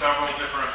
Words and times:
several 0.00 0.32
different 0.40 0.72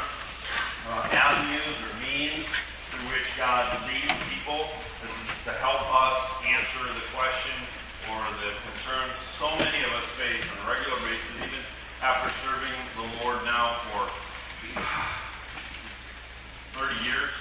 uh, 0.86 1.02
avenues 1.10 1.74
or 1.82 1.90
means 1.98 2.46
through 2.86 3.10
which 3.10 3.26
God 3.34 3.74
leads 3.90 4.14
people. 4.30 4.70
This 5.02 5.10
is 5.10 5.42
to 5.42 5.52
help 5.58 5.82
us 5.82 6.14
answer 6.46 6.78
the 6.94 7.02
question 7.10 7.58
or 8.06 8.22
the 8.38 8.54
concerns 8.70 9.18
so 9.34 9.50
many 9.58 9.82
of 9.82 9.90
us 9.98 10.06
face 10.14 10.46
on 10.46 10.62
a 10.62 10.66
regular 10.70 11.02
basis, 11.02 11.26
even 11.42 11.58
after 12.06 12.30
serving 12.46 12.78
the 12.94 13.06
Lord 13.18 13.42
now 13.42 13.82
for 13.90 14.06
30 16.78 16.94
years 17.02 17.34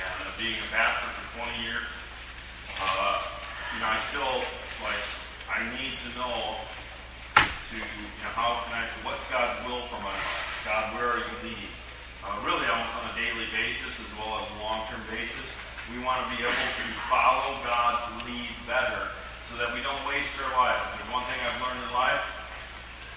and 0.00 0.32
being 0.40 0.56
a 0.56 0.68
pastor 0.72 1.12
for 1.20 1.52
20 1.52 1.68
years. 1.68 1.84
Uh, 2.80 3.20
you 3.76 3.84
know, 3.84 3.92
I 3.92 4.00
still, 4.08 4.40
like, 4.80 5.04
I 5.52 5.68
need 5.76 6.00
to 6.00 6.08
know 6.16 6.64
to, 7.70 7.76
you 7.80 7.82
know, 8.20 8.32
how 8.36 8.60
can 8.68 8.76
I, 8.76 8.84
what's 9.06 9.24
God's 9.32 9.56
will 9.64 9.88
for 9.88 9.96
my 10.04 10.12
life? 10.12 10.64
God, 10.64 10.96
where 10.96 11.16
are 11.16 11.22
you 11.24 11.36
leading? 11.40 11.72
Uh, 12.20 12.40
really 12.44 12.64
almost 12.68 12.92
on 12.96 13.08
a 13.12 13.14
daily 13.16 13.48
basis 13.52 13.92
as 14.00 14.10
well 14.16 14.44
as 14.44 14.48
a 14.52 14.58
long-term 14.60 15.00
basis. 15.08 15.44
We 15.92 16.00
want 16.00 16.24
to 16.24 16.28
be 16.32 16.40
able 16.40 16.56
to 16.56 16.86
follow 17.08 17.60
God's 17.64 18.04
lead 18.24 18.52
better 18.64 19.12
so 19.48 19.60
that 19.60 19.72
we 19.76 19.80
don't 19.84 20.00
waste 20.08 20.32
our 20.40 20.52
lives. 20.56 20.88
There's 20.96 21.12
one 21.12 21.24
thing 21.28 21.36
I've 21.40 21.60
learned 21.60 21.84
in 21.84 21.92
life, 21.92 22.24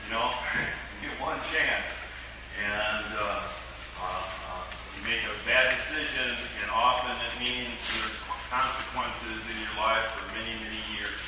you 0.08 0.12
know, 0.12 0.32
you 1.00 1.08
get 1.12 1.16
one 1.20 1.40
chance. 1.52 1.92
And 2.60 3.16
uh, 3.16 3.48
uh, 4.00 4.04
uh, 4.04 4.64
you 4.96 5.02
make 5.08 5.24
a 5.24 5.36
bad 5.48 5.78
decision, 5.80 6.36
and 6.64 6.68
often 6.72 7.16
it 7.16 7.36
means 7.40 7.80
there's 7.96 8.18
consequences 8.52 9.44
in 9.44 9.56
your 9.60 9.76
life 9.76 10.12
for 10.16 10.26
many, 10.36 10.56
many 10.56 10.82
years. 10.96 11.20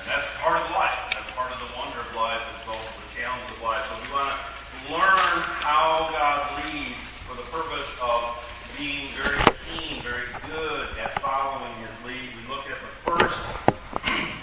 And 0.00 0.06
that's 0.06 0.28
part 0.38 0.62
of 0.62 0.70
life. 0.70 0.98
That's 1.12 1.30
part 1.32 1.50
of 1.52 1.58
the 1.58 1.70
wonder 1.76 2.00
of 2.00 2.14
life 2.14 2.42
well 2.68 2.76
as 2.76 2.92
the 3.00 3.20
challenge 3.20 3.50
of 3.50 3.62
life. 3.62 3.88
So 3.88 3.96
we 3.96 4.12
want 4.12 4.28
to 4.28 4.92
learn 4.92 5.40
how 5.64 6.08
God 6.12 6.68
leads 6.68 7.00
for 7.24 7.34
the 7.34 7.48
purpose 7.48 7.88
of 8.02 8.36
being 8.76 9.08
very 9.16 9.40
keen, 9.64 10.02
very 10.02 10.28
good 10.44 10.98
at 11.00 11.20
following 11.22 11.72
His 11.80 11.96
lead. 12.04 12.28
We 12.36 12.44
look 12.52 12.68
at 12.68 12.76
the 12.84 12.92
first 13.08 13.40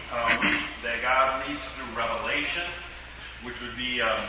um, 0.09 0.41
that 0.81 1.01
God 1.01 1.47
leads 1.47 1.61
through 1.77 1.95
revelation, 1.95 2.65
which 3.43 3.61
would 3.61 3.77
be 3.77 4.01
um, 4.01 4.27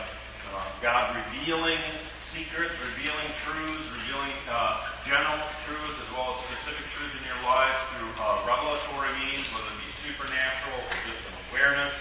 uh, 0.53 0.63
God 0.81 1.15
revealing 1.15 1.81
secrets, 2.21 2.75
revealing 2.77 3.27
truths, 3.41 3.83
revealing 4.03 4.35
uh, 4.45 4.85
general 5.07 5.41
truth 5.65 5.95
as 6.03 6.09
well 6.13 6.35
as 6.35 6.37
specific 6.45 6.85
truth 6.93 7.13
in 7.17 7.23
your 7.25 7.41
life 7.41 7.75
through 7.95 8.11
uh, 8.19 8.43
revelatory 8.45 9.11
means, 9.17 9.47
whether 9.51 9.71
it 9.73 9.81
be 9.81 9.91
supernatural 10.05 10.77
or 10.77 10.97
just 11.07 11.21
an 11.23 11.35
awareness 11.49 11.93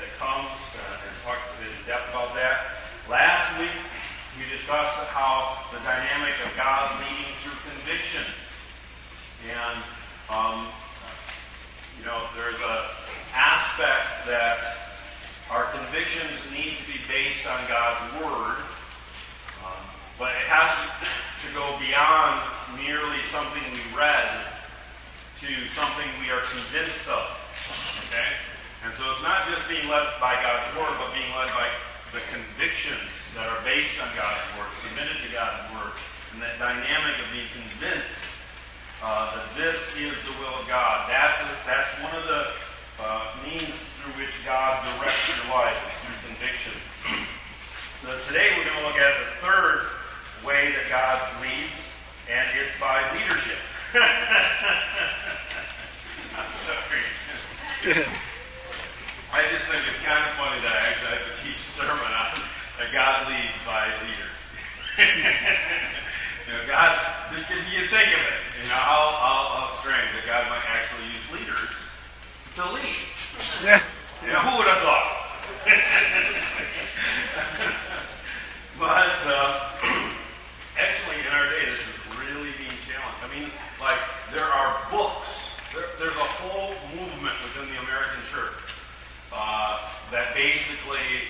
that 0.00 0.10
comes 0.18 0.50
uh, 0.74 1.04
and 1.06 1.14
talk 1.22 1.38
in 1.62 1.70
depth 1.86 2.10
about 2.10 2.34
that. 2.34 2.82
Last 3.06 3.60
week, 3.60 3.76
we 4.40 4.50
discussed 4.50 4.98
how 5.12 5.62
the 5.70 5.78
dynamic 5.84 6.34
of 6.42 6.50
God 6.56 6.98
leading 7.04 7.30
through 7.44 7.54
conviction. 7.62 8.24
And, 9.46 9.78
um, 10.28 10.68
you 11.98 12.04
know, 12.04 12.26
there's 12.34 12.58
a 12.58 12.90
aspect 13.34 14.26
that 14.26 14.93
our 15.50 15.70
convictions 15.72 16.40
need 16.52 16.78
to 16.78 16.86
be 16.86 16.98
based 17.08 17.46
on 17.46 17.68
God's 17.68 18.24
Word, 18.24 18.64
um, 19.64 19.84
but 20.18 20.32
it 20.32 20.46
has 20.48 20.72
to 21.44 21.48
go 21.52 21.76
beyond 21.78 22.40
merely 22.76 23.20
something 23.28 23.60
we 23.60 23.84
read 23.96 24.46
to 25.40 25.66
something 25.76 26.08
we 26.20 26.30
are 26.32 26.42
convinced 26.48 27.08
of. 27.08 27.28
Okay? 28.08 28.30
And 28.84 28.94
so 28.94 29.10
it's 29.10 29.22
not 29.22 29.48
just 29.52 29.68
being 29.68 29.88
led 29.88 30.08
by 30.20 30.40
God's 30.40 30.68
Word, 30.76 30.96
but 30.96 31.12
being 31.12 31.32
led 31.36 31.52
by 31.52 31.68
the 32.12 32.24
convictions 32.32 33.04
that 33.36 33.44
are 33.44 33.60
based 33.64 34.00
on 34.00 34.08
God's 34.16 34.44
Word, 34.56 34.70
submitted 34.80 35.20
to 35.20 35.30
God's 35.32 35.60
Word, 35.76 35.92
and 36.32 36.40
that 36.40 36.56
dynamic 36.58 37.20
of 37.20 37.28
being 37.32 37.50
convinced 37.52 38.20
uh, 39.02 39.36
that 39.36 39.48
this 39.56 39.76
is 40.00 40.16
the 40.24 40.32
will 40.40 40.56
of 40.56 40.66
God. 40.66 41.10
That's, 41.12 41.36
that's 41.68 41.92
one 42.00 42.16
of 42.16 42.24
the 42.24 42.56
through 43.58 44.18
which 44.18 44.34
God 44.44 44.82
directs 44.82 45.28
your 45.30 45.46
life, 45.46 45.78
is 45.86 45.94
through 46.02 46.18
conviction. 46.26 46.74
So 48.02 48.18
today 48.26 48.50
we're 48.56 48.66
going 48.66 48.82
to 48.82 48.86
look 48.86 48.98
at 48.98 49.14
the 49.22 49.30
third 49.46 49.86
way 50.42 50.74
that 50.74 50.90
God 50.90 51.40
leads, 51.40 51.78
and 52.26 52.58
it's 52.58 52.74
by 52.80 53.14
leadership. 53.14 53.58
I'm 56.34 56.50
sorry. 56.66 57.06
I 59.30 59.40
just 59.54 59.70
think 59.70 59.86
it's 59.86 60.02
kind 60.02 60.26
of 60.26 60.34
funny 60.34 60.58
that 60.66 60.74
I 60.74 60.90
actually 60.90 61.14
have 61.14 61.26
to 61.30 61.36
teach 61.46 61.54
a 61.54 61.70
sermon 61.78 62.10
on 62.10 62.42
that 62.82 62.90
God 62.90 63.30
leads 63.30 63.58
by 63.62 63.86
leaders. 64.02 64.38
you 66.46 66.52
know, 66.54 66.62
God, 66.66 66.90
you 67.38 67.82
think 67.86 68.08
of 68.18 68.22
it, 68.34 68.40
you 68.62 68.66
know, 68.66 68.82
how, 68.82 69.14
how, 69.14 69.38
how 69.62 69.78
strange 69.78 70.10
that 70.18 70.26
God 70.26 70.50
might 70.50 70.66
actually 70.66 71.06
use 71.06 71.26
leaders 71.30 71.70
to 72.56 72.72
lead. 72.72 73.13
Yeah. 73.64 73.80
Who 74.22 74.56
would 74.58 74.68
have 74.68 74.82
thought? 74.82 75.24
but 78.78 79.26
uh, 79.26 79.70
actually, 80.78 81.18
in 81.20 81.26
our 81.32 81.50
day, 81.50 81.64
this 81.70 81.80
is 81.80 81.86
really 82.18 82.52
being 82.56 82.70
challenged. 82.86 83.22
I 83.22 83.28
mean, 83.28 83.50
like 83.80 84.00
there 84.32 84.46
are 84.46 84.88
books. 84.90 85.28
There, 85.74 85.86
there's 85.98 86.16
a 86.16 86.24
whole 86.38 86.74
movement 86.94 87.34
within 87.42 87.68
the 87.74 87.80
American 87.82 88.22
church 88.30 88.54
uh, 89.32 89.80
that 90.12 90.34
basically 90.34 91.26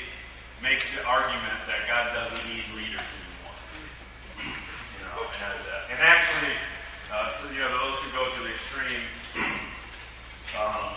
makes 0.62 0.84
the 0.94 1.02
argument 1.04 1.64
that 1.66 1.86
God 1.88 2.12
doesn't 2.12 2.44
need 2.52 2.64
leaders 2.76 3.00
anymore. 3.00 3.56
You 4.38 5.00
know, 5.08 5.24
and, 5.24 5.66
uh, 5.66 5.88
and 5.90 5.98
actually, 6.00 6.52
uh, 7.12 7.30
so, 7.32 7.48
you 7.50 7.60
know, 7.60 7.70
those 7.72 7.96
who 8.04 8.10
go 8.12 8.28
to 8.28 8.40
the 8.44 8.52
extreme 8.52 9.00
um, 10.60 10.92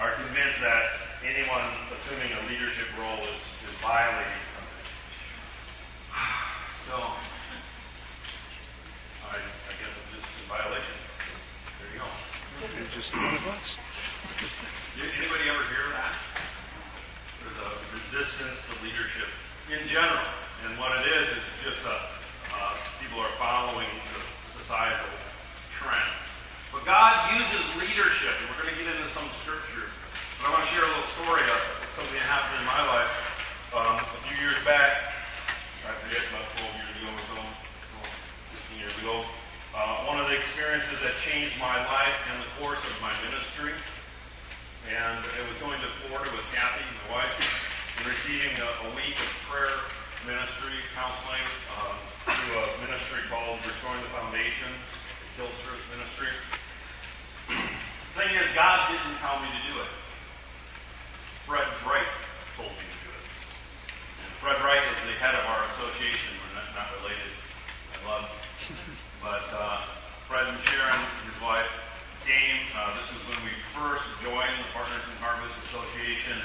are 0.00 0.14
convinced 0.18 0.60
that 0.60 0.82
anyone 1.22 1.62
assuming 1.94 2.32
a 2.34 2.42
leadership 2.50 2.90
role 2.98 3.22
is, 3.22 3.42
is 3.62 3.74
violating 3.78 4.42
something. 4.58 4.86
So, 6.90 6.94
I, 9.30 9.38
I 9.38 9.72
guess 9.78 9.94
I'm 9.94 10.08
just 10.10 10.26
in 10.26 10.44
violation. 10.50 10.98
There 11.78 11.90
you 11.94 12.02
go. 12.02 12.08
You're 12.74 12.90
just 12.90 13.14
one 13.14 13.38
of 13.38 13.46
us. 13.54 13.78
Did 14.98 15.10
anybody 15.14 15.46
ever 15.46 15.62
hear 15.70 15.86
that? 15.94 16.18
There's 17.42 17.60
a 17.62 17.70
resistance 17.94 18.58
to 18.66 18.72
leadership 18.82 19.30
in 19.70 19.86
general, 19.86 20.26
and 20.66 20.78
what 20.78 20.90
it 20.98 21.06
is 21.22 21.28
is 21.38 21.46
just 21.62 21.86
a, 21.86 21.96
uh, 22.50 22.74
people 23.00 23.20
are 23.20 23.32
following 23.38 23.88
the 24.10 24.20
societal 24.58 25.06
trend. 25.78 26.33
But 26.74 26.82
God 26.82 27.38
uses 27.38 27.62
leadership, 27.78 28.34
and 28.42 28.50
we're 28.50 28.58
going 28.58 28.74
to 28.74 28.78
get 28.82 28.90
into 28.90 29.06
some 29.14 29.30
scriptures. 29.46 29.94
But 30.42 30.50
I 30.50 30.58
want 30.58 30.66
to 30.66 30.70
share 30.74 30.82
a 30.82 30.90
little 30.90 31.06
story 31.14 31.46
of 31.46 31.60
something 31.94 32.18
that 32.18 32.26
happened 32.26 32.58
in 32.58 32.66
my 32.66 32.82
life 32.82 33.14
um, 33.70 34.02
a 34.02 34.20
few 34.26 34.34
years 34.42 34.58
back. 34.66 35.14
I 35.86 35.94
forget 36.02 36.26
about 36.34 36.50
12 36.58 36.66
years 36.82 36.92
ago 36.98 37.08
or 37.14 37.24
so, 37.30 37.38
15 38.74 38.82
years 38.82 38.96
ago. 38.98 39.22
Uh, 39.70 40.10
one 40.10 40.18
of 40.18 40.26
the 40.26 40.34
experiences 40.34 40.98
that 41.06 41.14
changed 41.22 41.54
my 41.62 41.78
life 41.86 42.18
in 42.34 42.42
the 42.42 42.50
course 42.58 42.82
of 42.82 42.94
my 42.98 43.14
ministry 43.22 43.74
and 44.84 45.24
it 45.40 45.44
was 45.48 45.56
going 45.64 45.80
to 45.80 45.88
Florida 46.04 46.28
with 46.36 46.44
Kathy, 46.52 46.84
my 47.08 47.24
wife, 47.24 47.32
and 47.96 48.04
receiving 48.04 48.52
a, 48.60 48.68
a 48.84 48.88
week 48.92 49.16
of 49.16 49.30
prayer 49.48 49.80
ministry 50.28 50.76
counseling 50.92 51.40
um, 51.72 51.96
through 52.28 52.52
a 52.52 52.68
ministry 52.84 53.24
called 53.32 53.64
Restoring 53.64 54.04
the 54.04 54.12
Foundation, 54.12 54.68
the 55.36 55.42
Kylstras 55.42 55.82
Ministry. 55.90 56.30
the 57.48 57.54
thing 58.18 58.30
is, 58.38 58.46
God 58.54 58.90
didn't 58.90 59.18
tell 59.18 59.42
me 59.42 59.50
to 59.50 59.62
do 59.66 59.74
it. 59.82 59.90
Fred 61.46 61.66
Wright 61.82 62.14
told 62.56 62.70
me 62.70 62.86
to 62.86 62.98
do 63.02 63.10
it. 63.10 63.24
And 64.22 64.30
Fred 64.38 64.62
Wright 64.62 64.86
is 64.94 65.00
the 65.06 65.14
head 65.18 65.34
of 65.34 65.44
our 65.46 65.66
association. 65.74 66.38
We're 66.38 66.54
not, 66.54 66.70
not 66.74 66.88
related. 67.02 67.30
I 67.34 67.98
love 68.06 68.24
But 69.24 69.46
uh, 69.50 69.82
Fred 70.28 70.54
and 70.54 70.60
Sharon, 70.70 71.02
his 71.26 71.38
wife, 71.42 71.70
came. 72.22 72.60
Uh, 72.72 72.96
this 72.96 73.10
is 73.10 73.20
when 73.28 73.40
we 73.42 73.52
first 73.74 74.04
joined 74.22 74.56
the 74.60 74.70
Partners 74.72 75.02
in 75.08 75.16
Harvest 75.20 75.56
Association, 75.68 76.38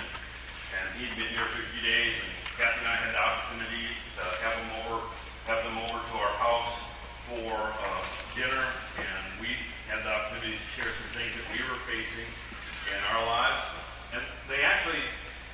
and 0.75 0.86
he'd 0.97 1.13
been 1.15 1.31
here 1.31 1.47
for 1.47 1.62
a 1.62 1.68
few 1.75 1.83
days, 1.83 2.15
and 2.15 2.31
Kathy 2.57 2.83
and 2.83 2.89
I 2.89 2.97
had 3.00 3.12
the 3.15 3.21
opportunity 3.21 3.86
to 4.19 4.24
have 4.44 4.56
them 4.59 4.71
over, 4.83 4.97
have 5.47 5.62
them 5.63 5.77
over 5.80 6.00
to 6.00 6.15
our 6.19 6.36
house 6.39 6.89
for 7.30 7.54
uh, 7.54 8.02
dinner, 8.34 8.66
and 8.98 9.24
we 9.38 9.54
had 9.86 10.02
the 10.02 10.10
opportunity 10.10 10.58
to 10.58 10.68
share 10.74 10.90
some 10.90 11.10
things 11.14 11.30
that 11.38 11.46
we 11.54 11.62
were 11.62 11.78
facing 11.86 12.26
in 12.90 13.00
our 13.14 13.22
lives. 13.22 13.62
And 14.18 14.26
they 14.50 14.66
actually 14.66 15.06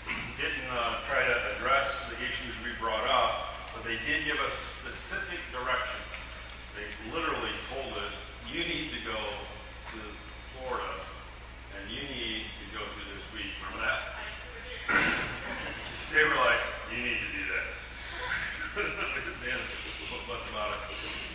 didn't 0.39 0.71
uh, 0.71 1.03
try 1.11 1.19
to 1.27 1.35
address 1.51 1.91
the 2.07 2.15
issues 2.23 2.55
we 2.63 2.71
brought 2.79 3.03
up, 3.03 3.59
but 3.75 3.83
they 3.83 3.99
did 4.07 4.23
give 4.23 4.39
us 4.39 4.55
specific 4.79 5.43
direction. 5.51 5.99
They 6.79 6.87
literally 7.11 7.55
told 7.67 7.91
us, 8.07 8.15
you 8.47 8.63
need 8.63 8.95
to 8.95 9.01
go 9.03 9.19
to 9.19 9.99
Florida, 10.55 10.95
and 11.75 11.83
you 11.91 12.07
need 12.07 12.47
to 12.47 12.65
go 12.71 12.87
through 12.95 13.09
this 13.19 13.27
week. 13.35 13.51
Remember 13.67 13.83
that? 13.83 13.99
they 16.15 16.23
were 16.23 16.39
like, 16.39 16.63
you 16.87 17.03
need 17.03 17.19
to 17.19 17.31
do 17.35 17.43
that. 17.51 17.74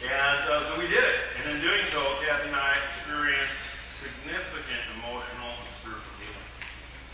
And 0.05 0.45
uh, 0.45 0.69
so 0.69 0.77
we 0.77 0.85
did 0.89 1.01
it. 1.01 1.21
And 1.41 1.57
in 1.57 1.65
doing 1.65 1.89
so, 1.89 2.01
Kathy 2.21 2.53
and 2.53 2.57
I 2.57 2.77
experienced 2.85 3.57
significant 3.97 4.85
emotional 5.01 5.57
and 5.57 5.71
spiritual 5.81 6.15
healing 6.21 6.51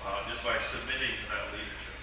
uh, 0.02 0.26
just 0.26 0.42
by 0.42 0.58
submitting 0.74 1.14
to 1.14 1.26
that 1.30 1.46
leadership. 1.54 1.98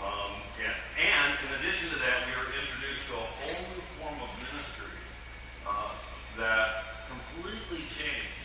Um, 0.00 0.40
and, 0.56 0.72
and 0.96 1.30
in 1.36 1.50
addition 1.60 1.92
to 1.92 2.00
that, 2.00 2.24
we 2.24 2.32
were 2.32 2.48
introduced 2.48 3.04
to 3.12 3.20
a 3.20 3.26
whole 3.28 3.60
new 3.76 3.84
form 4.00 4.16
of 4.24 4.32
ministry 4.40 4.96
uh, 5.68 5.92
that 6.40 7.04
completely 7.12 7.84
changed 7.92 8.40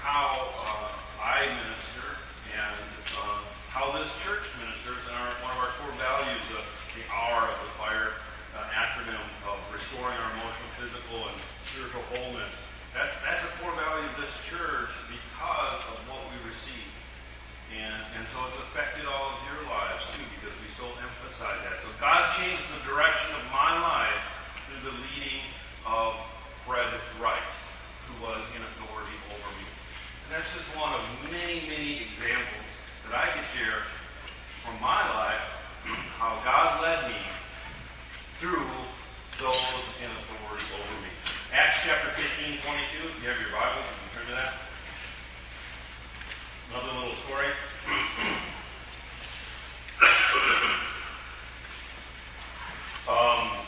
how 0.00 0.48
uh, 0.56 1.20
I 1.20 1.52
minister 1.52 2.16
and 2.48 2.80
uh, 3.12 3.51
how 3.72 3.88
this 3.96 4.12
church 4.20 4.44
ministers. 4.60 5.00
And 5.08 5.16
our, 5.16 5.32
one 5.40 5.56
of 5.56 5.60
our 5.64 5.72
core 5.80 5.96
values, 5.96 6.44
uh, 6.52 6.60
the 6.92 7.08
R 7.08 7.48
of 7.48 7.56
the 7.64 7.72
FIRE 7.80 8.12
uh, 8.52 8.68
acronym 8.68 9.24
of 9.48 9.56
restoring 9.72 10.12
our 10.12 10.28
emotional, 10.36 10.70
physical, 10.76 11.32
and 11.32 11.36
spiritual 11.72 12.04
wholeness. 12.12 12.52
That's 12.92 13.16
that's 13.24 13.40
a 13.40 13.50
core 13.56 13.72
value 13.72 14.04
of 14.04 14.16
this 14.20 14.36
church 14.44 14.92
because 15.08 15.80
of 15.88 15.96
what 16.12 16.20
we 16.28 16.36
receive. 16.44 16.92
And, 17.72 18.04
and 18.20 18.28
so 18.28 18.44
it's 18.44 18.60
affected 18.68 19.08
all 19.08 19.32
of 19.32 19.40
your 19.48 19.64
lives 19.64 20.04
too 20.12 20.20
because 20.36 20.52
we 20.60 20.68
so 20.76 20.84
emphasize 21.00 21.64
that. 21.64 21.80
So 21.80 21.88
God 21.96 22.36
changed 22.36 22.68
the 22.68 22.84
direction 22.84 23.32
of 23.40 23.48
my 23.48 23.80
life 23.80 24.24
through 24.68 24.92
the 24.92 24.96
leading 25.00 25.48
of 25.88 26.20
Fred 26.68 26.92
Wright, 27.16 27.48
who 28.04 28.20
was 28.20 28.44
in 28.52 28.60
authority 28.60 29.16
over 29.32 29.50
me. 29.56 29.64
And 30.28 30.36
that's 30.36 30.52
just 30.52 30.68
one 30.76 30.92
of 30.92 31.00
many, 31.32 31.64
many 31.64 32.04
examples 32.12 32.68
that 33.12 33.28
I 33.28 33.36
could 33.36 33.44
share 33.52 33.84
from 34.64 34.80
my 34.80 35.04
life, 35.12 35.44
how 36.16 36.40
God 36.40 36.80
led 36.80 37.12
me 37.12 37.18
through 38.40 38.64
those 39.36 39.84
in 40.00 40.08
authority 40.08 40.64
over 40.72 40.96
me. 41.04 41.12
Acts 41.52 41.84
chapter 41.84 42.08
15, 42.16 42.64
22, 42.64 43.12
if 43.12 43.22
you 43.22 43.28
have 43.28 43.36
your 43.36 43.52
Bible, 43.52 43.84
you 43.84 43.92
can 44.00 44.08
turn 44.16 44.24
to 44.32 44.40
that. 44.40 44.56
Another 46.72 47.04
little 47.04 47.20
story. 47.28 47.52
um, 53.12 53.60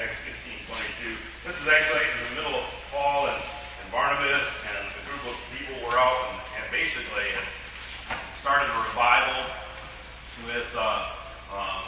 Acts 0.00 0.16
15, 0.24 0.64
22. 1.04 1.20
This 1.44 1.60
is 1.60 1.68
actually 1.68 2.08
in 2.16 2.32
the 2.32 2.40
middle 2.40 2.64
of 2.64 2.66
Paul 2.88 3.28
and, 3.28 3.44
and 3.44 3.92
Barnabas 3.92 4.48
and 4.72 4.88
a 4.88 5.04
group 5.04 5.20
of 5.28 5.36
people 5.52 5.76
were 5.84 6.00
out 6.00 6.32
and, 6.32 6.40
and 6.64 6.72
basically 6.72 7.28
had 7.36 7.44
started 8.46 8.70
a 8.70 8.75
revival 8.90 9.50
with 10.46 10.68
uh, 10.76 11.10
uh, 11.52 11.84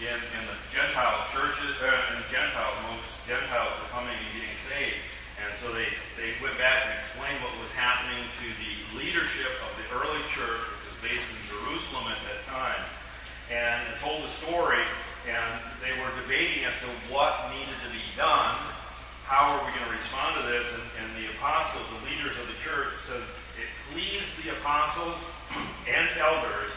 in, 0.00 0.16
in 0.16 0.42
the 0.48 0.56
Gentile 0.72 1.28
churches, 1.32 1.76
uh, 1.80 2.16
in 2.16 2.24
Gentiles, 2.32 2.74
most 2.88 3.08
Gentiles 3.28 3.76
were 3.80 3.90
coming 3.92 4.16
and 4.16 4.28
getting 4.32 4.56
saved. 4.68 5.04
And 5.40 5.52
so 5.60 5.72
they, 5.72 5.88
they 6.16 6.36
went 6.40 6.56
back 6.56 6.88
and 6.88 7.00
explained 7.00 7.40
what 7.44 7.52
was 7.60 7.72
happening 7.72 8.24
to 8.28 8.46
the 8.60 8.72
leadership 8.96 9.52
of 9.64 9.72
the 9.76 9.86
early 9.92 10.24
church, 10.32 10.64
which 10.68 10.84
was 10.88 10.98
based 11.04 11.28
in 11.28 11.40
Jerusalem 11.48 12.12
at 12.12 12.20
that 12.28 12.40
time. 12.48 12.84
And 13.52 13.98
told 14.00 14.24
the 14.24 14.32
story, 14.40 14.84
and 15.26 15.60
they 15.82 15.92
were 16.00 16.12
debating 16.22 16.64
as 16.64 16.76
to 16.80 16.88
what 17.12 17.50
needed 17.52 17.76
to 17.84 17.90
be 17.90 18.04
done. 18.16 18.56
How 19.30 19.54
are 19.54 19.62
we 19.62 19.70
going 19.70 19.86
to 19.86 19.94
respond 19.94 20.42
to 20.42 20.44
this? 20.50 20.66
And, 20.74 20.82
and 20.98 21.08
the 21.14 21.30
apostles, 21.30 21.86
the 21.86 22.02
leaders 22.02 22.34
of 22.34 22.50
the 22.50 22.58
church, 22.66 22.90
says 23.06 23.22
it 23.54 23.70
pleased 23.94 24.26
the 24.42 24.58
apostles 24.58 25.22
and 25.86 26.06
elders, 26.18 26.74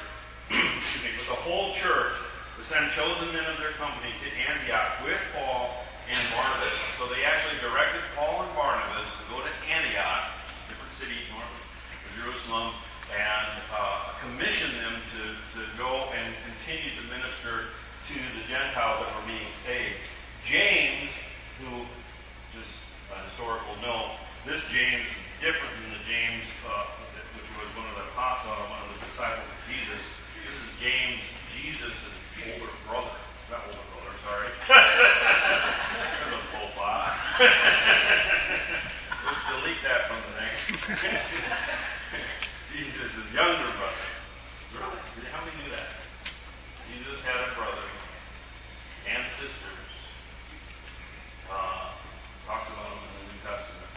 excuse 0.54 1.02
me, 1.02 1.18
with 1.18 1.34
the 1.34 1.42
whole 1.42 1.74
church 1.74 2.14
to 2.14 2.62
send 2.62 2.94
chosen 2.94 3.34
men 3.34 3.50
of 3.50 3.58
their 3.58 3.74
company 3.82 4.14
to 4.22 4.30
Antioch 4.38 5.02
with 5.02 5.18
Paul 5.34 5.82
and 6.06 6.22
Barnabas. 6.30 6.78
So 7.02 7.10
they 7.10 7.26
actually 7.26 7.58
directed 7.58 8.06
Paul 8.14 8.46
and 8.46 8.54
Barnabas 8.54 9.10
to 9.10 9.24
go 9.34 9.42
to 9.42 9.50
Antioch, 9.66 10.38
different 10.70 10.94
city 10.94 11.26
north 11.34 11.50
of 11.50 12.12
Jerusalem, 12.22 12.78
and 13.10 13.66
uh, 13.74 14.14
commission 14.22 14.70
them 14.78 15.02
to, 15.18 15.24
to 15.58 15.62
go 15.74 16.06
and 16.14 16.38
continue 16.46 16.94
to 17.02 17.04
minister 17.10 17.74
to 18.14 18.16
the 18.38 18.46
Gentiles 18.46 19.02
that 19.02 19.10
were 19.10 19.26
being 19.26 19.50
saved. 19.66 20.06
James, 20.46 21.10
who, 21.58 21.90
a 23.14 23.22
historical 23.30 23.76
note, 23.82 24.18
this 24.46 24.62
James 24.74 25.06
is 25.06 25.14
different 25.38 25.70
than 25.82 25.92
the 25.94 26.02
James, 26.10 26.46
uh, 26.66 26.86
which 27.38 27.46
was 27.56 27.70
one 27.78 27.86
of 27.88 27.94
the 27.96 28.02
apostles, 28.10 28.58
one 28.74 28.82
of 28.82 28.90
the 28.98 29.06
disciples 29.06 29.46
of 29.46 29.60
Jesus. 29.70 30.02
This 30.44 30.58
is 30.58 30.70
James, 30.82 31.22
Jesus' 31.54 32.02
older 32.42 32.74
brother. 32.90 33.14
Not 33.54 33.70
older 33.70 33.86
brother, 33.94 34.18
sorry. 34.26 34.50
There's 34.66 36.34
a 36.34 36.42
file. 36.74 37.14
Delete 39.54 39.78
that 39.86 40.10
from 40.10 40.18
the 40.26 40.34
next. 40.42 40.74
Jesus' 42.74 43.14
younger 43.30 43.70
brother. 43.78 44.10
Really? 44.74 45.30
How 45.30 45.46
many 45.46 45.54
knew 45.62 45.70
that? 45.72 45.86
Jesus 46.90 47.22
had 47.22 47.38
a 47.48 47.54
brother 47.56 47.86
and 49.08 49.24
sisters. 49.40 49.88
Uh, 51.50 51.93
talks 52.46 52.68
about 52.68 52.92
them 52.92 53.04
in 53.08 53.12
the 53.24 53.26
New 53.32 53.42
Testament. 53.44 53.92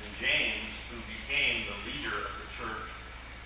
And 0.00 0.12
James, 0.16 0.72
who 0.88 0.98
became 1.04 1.68
the 1.68 1.78
leader 1.84 2.16
of 2.24 2.34
the 2.40 2.48
church 2.56 2.88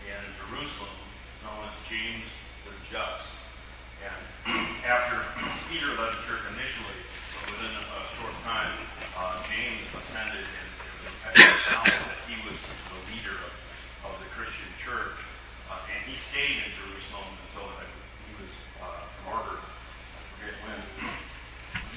in 0.07 0.23
Jerusalem, 0.47 0.95
known 1.43 1.67
as 1.67 1.77
James 1.91 2.27
the 2.63 2.75
Just. 2.87 3.27
And 4.03 4.23
after 4.87 5.27
Peter 5.71 5.91
led 5.99 6.15
the 6.15 6.23
church 6.27 6.45
initially, 6.55 7.01
but 7.43 7.51
within 7.51 7.75
a, 7.75 8.03
short 8.17 8.33
time, 8.47 8.73
uh, 9.19 9.43
James 9.51 9.85
ascended 9.93 10.47
and, 10.47 10.71
announced 11.27 12.07
that 12.07 12.21
he 12.31 12.39
was 12.47 12.57
the 12.57 13.01
leader 13.13 13.35
of, 13.35 13.53
of 14.09 14.15
the 14.23 14.29
Christian 14.33 14.71
church. 14.79 15.19
Uh, 15.67 15.83
and 15.91 16.01
he 16.07 16.15
stayed 16.17 16.63
in 16.63 16.71
Jerusalem 16.79 17.29
until 17.51 17.67
he 17.67 18.33
was 18.39 18.55
uh, 18.81 19.05
martyred. 19.27 19.61
I 19.61 20.21
forget 20.39 20.57
when. 20.63 20.81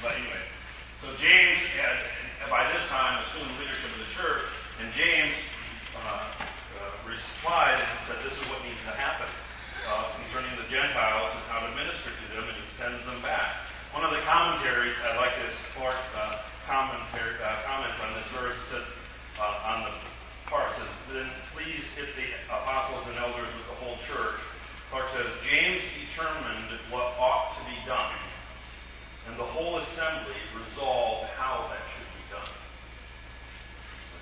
But 0.02 0.16
anyway, 0.16 0.44
so 1.02 1.08
James 1.16 1.60
had, 1.80 1.96
by 2.52 2.72
this 2.76 2.84
time, 2.92 3.24
assumed 3.24 3.56
leadership 3.60 3.88
of 3.96 4.04
the 4.04 4.12
church, 4.12 4.44
and 4.84 4.92
James 4.92 5.36
uh, 5.96 6.28
uh, 6.28 7.08
replied 7.08 7.80
and 7.80 8.00
said, 8.04 8.20
"This 8.24 8.36
is 8.36 8.44
what 8.52 8.60
needs 8.68 8.84
to 8.84 8.92
happen." 8.92 9.32
Uh, 9.88 10.12
concerning 10.22 10.54
the 10.60 10.68
Gentiles 10.70 11.32
and 11.34 11.42
how 11.50 11.66
to 11.66 11.72
minister 11.74 12.12
to 12.14 12.26
them, 12.36 12.46
and 12.46 12.54
he 12.54 12.68
sends 12.78 13.02
them 13.10 13.18
back. 13.26 13.66
One 13.96 14.06
of 14.06 14.12
the 14.14 14.22
commentaries, 14.22 14.94
I 15.02 15.18
like 15.18 15.34
this 15.42 15.56
Clarke 15.74 15.98
uh, 16.14 16.46
commentary, 16.68 17.42
uh, 17.42 17.64
comments 17.66 17.98
on 18.04 18.14
this 18.14 18.28
verse. 18.30 18.54
It 18.54 18.68
says 18.70 18.86
uh, 19.42 19.72
on 19.72 19.90
the 19.90 19.94
part 20.46 20.76
says, 20.76 20.92
"Then 21.10 21.32
please 21.56 21.88
hit 21.98 22.14
the 22.14 22.28
apostles 22.54 23.08
and 23.08 23.18
elders 23.18 23.50
with 23.56 23.66
the 23.72 23.78
whole 23.82 23.98
church." 24.06 24.38
Clarke 24.92 25.10
says, 25.16 25.32
"James 25.48 25.82
determined 25.96 26.70
what 26.92 27.16
ought 27.18 27.58
to 27.58 27.62
be 27.66 27.80
done, 27.88 28.14
and 29.30 29.38
the 29.38 29.46
whole 29.46 29.78
assembly 29.78 30.42
resolved 30.58 31.30
how 31.38 31.70
that 31.70 31.86
should 31.94 32.10
be 32.18 32.26
done." 32.34 32.54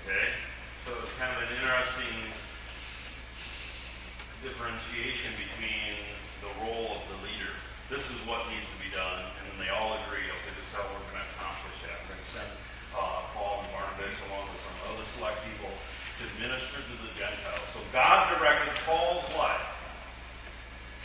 Okay, 0.04 0.36
so 0.84 0.92
it's 1.00 1.12
kind 1.16 1.32
of 1.32 1.48
an 1.48 1.50
interesting 1.56 2.28
differentiation 4.44 5.32
between 5.34 5.96
the 6.44 6.52
role 6.62 7.00
of 7.00 7.02
the 7.10 7.18
leader. 7.26 7.56
This 7.90 8.04
is 8.12 8.20
what 8.28 8.46
needs 8.52 8.68
to 8.68 8.78
be 8.84 8.92
done, 8.92 9.32
and 9.40 9.44
then 9.48 9.56
they 9.58 9.72
all 9.72 9.96
agree, 10.04 10.28
okay, 10.28 10.52
this 10.54 10.62
is 10.68 10.74
how 10.76 10.84
we're 10.92 11.02
going 11.08 11.24
to 11.24 11.30
accomplish 11.40 11.76
that. 11.88 11.96
We're 12.04 12.14
going 12.14 12.22
to 12.22 12.32
send 12.36 12.50
uh, 12.92 13.24
Paul 13.32 13.64
and 13.64 13.70
Barnabas 13.72 14.14
along 14.28 14.44
with 14.52 14.60
some 14.60 14.76
other 14.92 15.06
select 15.16 15.40
people 15.48 15.72
to 15.72 16.24
minister 16.38 16.78
to 16.84 16.94
the 17.00 17.10
Gentiles. 17.16 17.66
So 17.72 17.80
God 17.90 18.36
directed 18.36 18.76
Paul's 18.84 19.24
life 19.34 19.66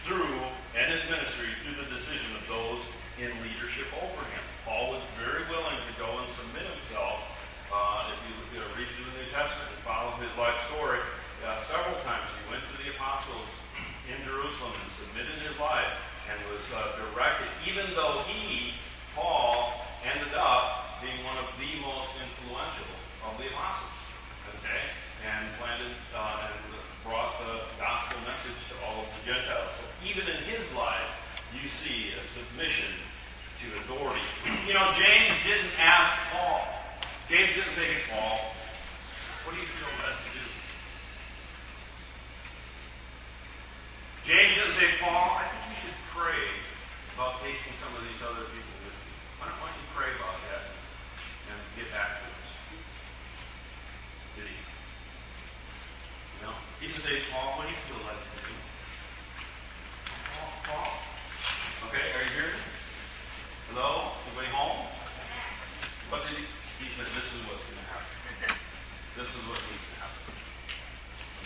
through, 0.03 0.43
and 0.75 0.91
his 0.91 1.01
ministry, 1.07 1.55
through 1.63 1.79
the 1.79 1.89
decision 1.89 2.35
of 2.35 2.43
those 2.51 2.83
in 3.21 3.29
leadership 3.45 3.85
over 4.01 4.21
him. 4.33 4.43
Paul 4.65 4.97
was 4.97 5.03
very 5.21 5.45
willing 5.51 5.77
to 5.77 5.93
go 6.01 6.09
and 6.17 6.27
submit 6.33 6.65
himself. 6.65 7.21
Uh, 7.69 8.09
if 8.09 8.19
you 8.25 8.33
read 8.73 8.89
through 8.97 9.09
the 9.13 9.17
New 9.21 9.29
Testament 9.29 9.69
and 9.69 9.81
follow 9.85 10.17
his 10.17 10.33
life 10.37 10.57
story, 10.69 11.01
uh, 11.45 11.61
several 11.69 11.97
times 12.01 12.25
he 12.33 12.41
went 12.49 12.63
to 12.65 12.75
the 12.81 12.89
apostles 12.93 13.49
in 14.09 14.17
Jerusalem 14.25 14.73
and 14.73 14.89
submitted 14.97 15.37
his 15.45 15.57
life 15.61 15.93
and 16.29 16.37
was 16.49 16.65
uh, 16.73 16.97
directed, 17.05 17.49
even 17.67 17.93
though 17.93 18.23
he, 18.25 18.73
Paul, 19.13 19.83
ended 20.01 20.33
up 20.33 21.01
being 21.03 21.19
one 21.27 21.37
of 21.37 21.49
the 21.59 21.69
most 21.83 22.13
influential 22.17 22.89
of 23.27 23.37
the 23.37 23.51
apostles. 23.51 23.97
Okay? 24.57 24.81
And 25.21 25.47
planted 25.59 25.93
uh, 26.15 26.49
and 26.49 26.55
brought 27.03 27.35
the 27.43 27.67
gospel 27.77 28.19
message 28.25 28.59
to 28.71 28.75
all 28.87 29.03
of 29.03 29.09
the 29.19 29.21
Gentiles. 29.27 29.71
So 29.75 29.85
even 30.07 30.23
in 30.27 30.43
his 30.47 30.63
life, 30.71 31.11
you 31.61 31.69
see 31.69 32.09
a 32.17 32.23
submission 32.33 32.89
to 33.61 33.65
authority. 33.83 34.21
You 34.67 34.73
know, 34.73 34.91
James 34.95 35.37
didn't 35.43 35.75
ask 35.77 36.11
Paul. 36.31 36.61
James 37.29 37.55
didn't 37.55 37.75
say, 37.75 37.87
to 37.87 37.99
Paul, 38.11 38.39
what 39.43 39.55
do 39.55 39.61
you 39.61 39.67
feel 39.67 39.91
best 39.99 40.19
to 40.23 40.31
do? 40.35 40.45
James 44.23 44.55
didn't 44.55 44.75
say, 44.79 44.87
Paul, 45.03 45.39
I 45.39 45.47
think 45.51 45.63
you 45.71 45.77
should 45.83 45.99
pray 46.15 46.47
about 47.15 47.43
taking 47.43 47.75
some 47.83 47.91
of 47.95 48.03
these 48.07 48.19
other 48.23 48.47
people 48.51 48.75
with 48.83 48.95
you. 48.95 49.15
Why 49.39 49.51
don't, 49.51 49.75
you 49.75 49.87
pray 49.95 50.15
about 50.15 50.39
that 50.47 50.63
and 51.51 51.59
get 51.75 51.91
back 51.91 52.23
to 52.23 52.27
us? 52.27 52.47
Did 54.39 54.47
he? 54.47 54.57
No? 56.39 56.55
He 56.79 56.87
didn't 56.87 57.03
say, 57.03 57.19
Paul, 57.31 57.59
what 57.59 57.67
do 57.67 57.75
you 57.75 57.81
feel 57.87 58.01
like 58.07 58.19
to 58.19 58.31
do? 58.47 58.51
Paul, 60.35 60.51
Paul. 60.67 61.12
Okay, 61.89 62.13
are 62.15 62.23
you 62.23 62.31
here? 62.31 62.53
Hello? 63.69 64.13
Anybody 64.27 64.47
home? 64.53 64.87
What 66.09 66.21
did 66.27 66.37
he? 66.37 66.45
He 66.79 66.87
said, 66.95 67.05
this 67.11 67.27
is 67.27 67.41
what's 67.49 67.63
going 67.67 67.81
to 67.81 67.89
happen. 67.91 68.55
This 69.17 69.27
is 69.27 69.41
what 69.49 69.59
needs 69.67 69.83
to 69.83 69.95
happen. 69.99 70.23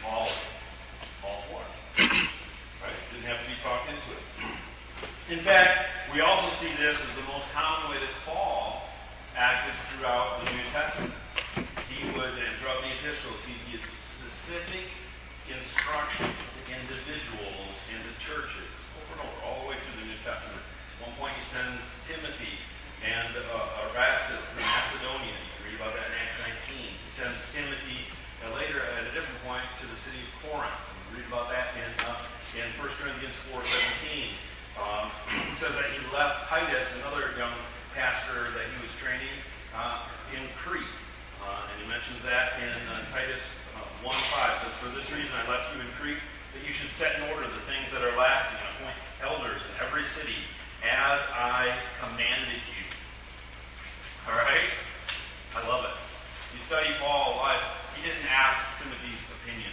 All, 0.06 0.30
all 1.26 1.42
for. 1.50 1.64
Right? 2.84 2.98
Didn't 3.12 3.26
have 3.26 3.42
to 3.44 3.50
be 3.50 3.58
talked 3.64 3.90
into 3.90 4.10
it. 4.14 4.24
In 5.32 5.42
fact, 5.44 5.90
we 6.14 6.22
also 6.22 6.48
see 6.62 6.72
this 6.78 6.96
as 6.96 7.12
the 7.18 7.26
most 7.28 7.50
common 7.52 7.92
way 7.92 8.00
that 8.00 8.14
Paul 8.24 8.88
acted 9.36 9.74
throughout 9.90 10.44
the 10.44 10.52
New 10.52 10.64
Testament. 10.72 11.14
He 11.90 12.06
would, 12.14 12.34
and 12.38 12.54
throughout 12.62 12.86
the 12.86 12.92
epistles, 12.94 13.42
he'd 13.48 13.64
give 13.72 13.84
specific 14.00 14.88
instructions 15.48 16.36
to 16.36 16.62
individuals 16.68 17.72
and 17.92 18.00
to 18.04 18.12
churches 18.20 18.68
over 19.00 19.16
and 19.16 19.22
over, 19.24 19.38
all 19.48 19.58
the 19.64 19.68
way 19.72 19.78
through 19.80 20.04
the 20.04 20.08
New 20.12 20.20
Testament. 20.24 20.60
At 20.60 21.08
one 21.08 21.16
point, 21.16 21.34
he 21.40 21.46
sends 21.48 21.80
Timothy 22.04 22.60
and 23.04 23.32
uh, 23.32 23.88
Erastus 23.92 24.44
to 24.44 24.54
Macedonia. 24.60 25.32
You 25.32 25.72
read 25.72 25.78
about 25.80 25.96
that 25.96 26.08
in 26.10 26.16
Acts 26.20 26.40
19. 26.68 26.92
He 26.92 27.12
sends 27.16 27.38
Timothy 27.56 28.10
uh, 28.44 28.52
later 28.58 28.84
at 28.84 29.08
a 29.08 29.12
different 29.16 29.40
point 29.48 29.66
to 29.80 29.86
the 29.88 29.98
city 30.04 30.20
of 30.20 30.30
Corinth. 30.44 30.82
You 31.14 31.24
read 31.24 31.28
about 31.32 31.48
that 31.54 31.78
in, 31.80 31.90
uh, 32.04 32.28
in 32.60 32.68
1 32.76 33.00
Corinthians 33.00 33.38
4.17. 33.54 34.36
Um, 34.78 35.10
it 35.50 35.58
says 35.58 35.74
that 35.74 35.90
he 35.96 36.00
left 36.14 36.50
Titus, 36.52 36.86
another 37.02 37.34
young 37.40 37.56
pastor 37.96 38.54
that 38.54 38.68
he 38.70 38.78
was 38.78 38.94
training, 39.02 39.34
uh, 39.74 40.06
in 40.36 40.44
Crete. 40.62 40.86
Uh, 41.48 41.64
and 41.72 41.78
he 41.80 41.88
mentions 41.88 42.20
that 42.28 42.60
in 42.60 42.76
uh, 42.92 43.08
Titus 43.16 43.40
uh, 43.80 44.04
1.5. 44.04 44.12
It 44.12 44.68
says, 44.68 44.76
For 44.84 44.92
this 44.92 45.08
reason 45.16 45.32
I 45.32 45.48
left 45.48 45.72
you 45.72 45.80
in 45.80 45.88
Crete, 45.96 46.20
that 46.52 46.62
you 46.68 46.76
should 46.76 46.92
set 46.92 47.16
in 47.16 47.24
order 47.32 47.48
the 47.48 47.64
things 47.64 47.88
that 47.96 48.04
are 48.04 48.12
lacking 48.20 48.60
and 48.60 48.68
appoint 48.76 49.00
elders 49.24 49.64
in 49.64 49.74
every 49.80 50.04
city 50.12 50.44
as 50.84 51.24
I 51.32 51.72
commanded 52.04 52.60
you. 52.68 52.84
All 54.28 54.36
right? 54.36 54.76
I 55.56 55.64
love 55.72 55.88
it. 55.88 55.96
You 56.52 56.60
study 56.60 56.92
Paul's 57.00 57.40
life, 57.40 57.64
he 57.96 58.04
didn't 58.04 58.28
ask 58.28 58.60
Timothy's 58.84 59.24
opinion. 59.40 59.72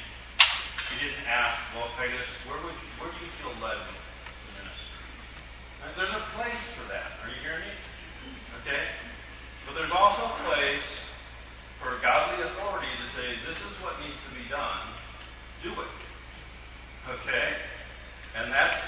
He 0.94 1.10
didn't 1.10 1.26
ask, 1.26 1.58
well, 1.74 1.90
Titus, 1.98 2.30
where, 2.46 2.62
would 2.62 2.78
you, 2.78 2.90
where 3.02 3.10
do 3.10 3.18
you 3.18 3.30
feel 3.42 3.50
led 3.58 3.82
to 3.82 3.94
ministry? 4.62 4.94
There's 5.98 6.14
a 6.14 6.22
place 6.38 6.62
for 6.78 6.86
that. 6.86 7.18
Are 7.18 7.28
you 7.34 7.38
hearing 7.42 7.66
me? 7.66 7.74
Okay? 8.62 8.94
But 9.66 9.74
there's 9.74 9.92
also 9.92 10.22
a 10.22 10.34
place 10.46 10.86
authority 12.44 12.92
to 13.00 13.06
say, 13.16 13.40
this 13.46 13.56
is 13.56 13.74
what 13.80 13.96
needs 14.00 14.16
to 14.28 14.30
be 14.36 14.44
done. 14.48 14.92
Do 15.62 15.72
it. 15.72 15.94
Okay? 17.08 17.56
And 18.36 18.52
that's 18.52 18.80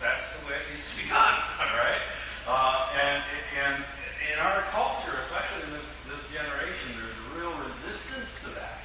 that's 0.00 0.24
the 0.32 0.48
way 0.48 0.56
it 0.56 0.66
needs 0.72 0.88
to 0.88 0.96
be 0.96 1.06
done, 1.12 1.36
all 1.60 1.76
right? 1.76 2.02
Uh, 2.48 2.88
and, 2.96 3.20
and 3.52 3.84
in 4.32 4.38
our 4.40 4.64
culture, 4.72 5.12
especially 5.28 5.68
in 5.68 5.72
this, 5.76 5.84
this 6.08 6.24
generation, 6.32 6.96
there's 6.96 7.12
a 7.12 7.30
real 7.36 7.52
resistance 7.60 8.32
to 8.40 8.48
that. 8.56 8.80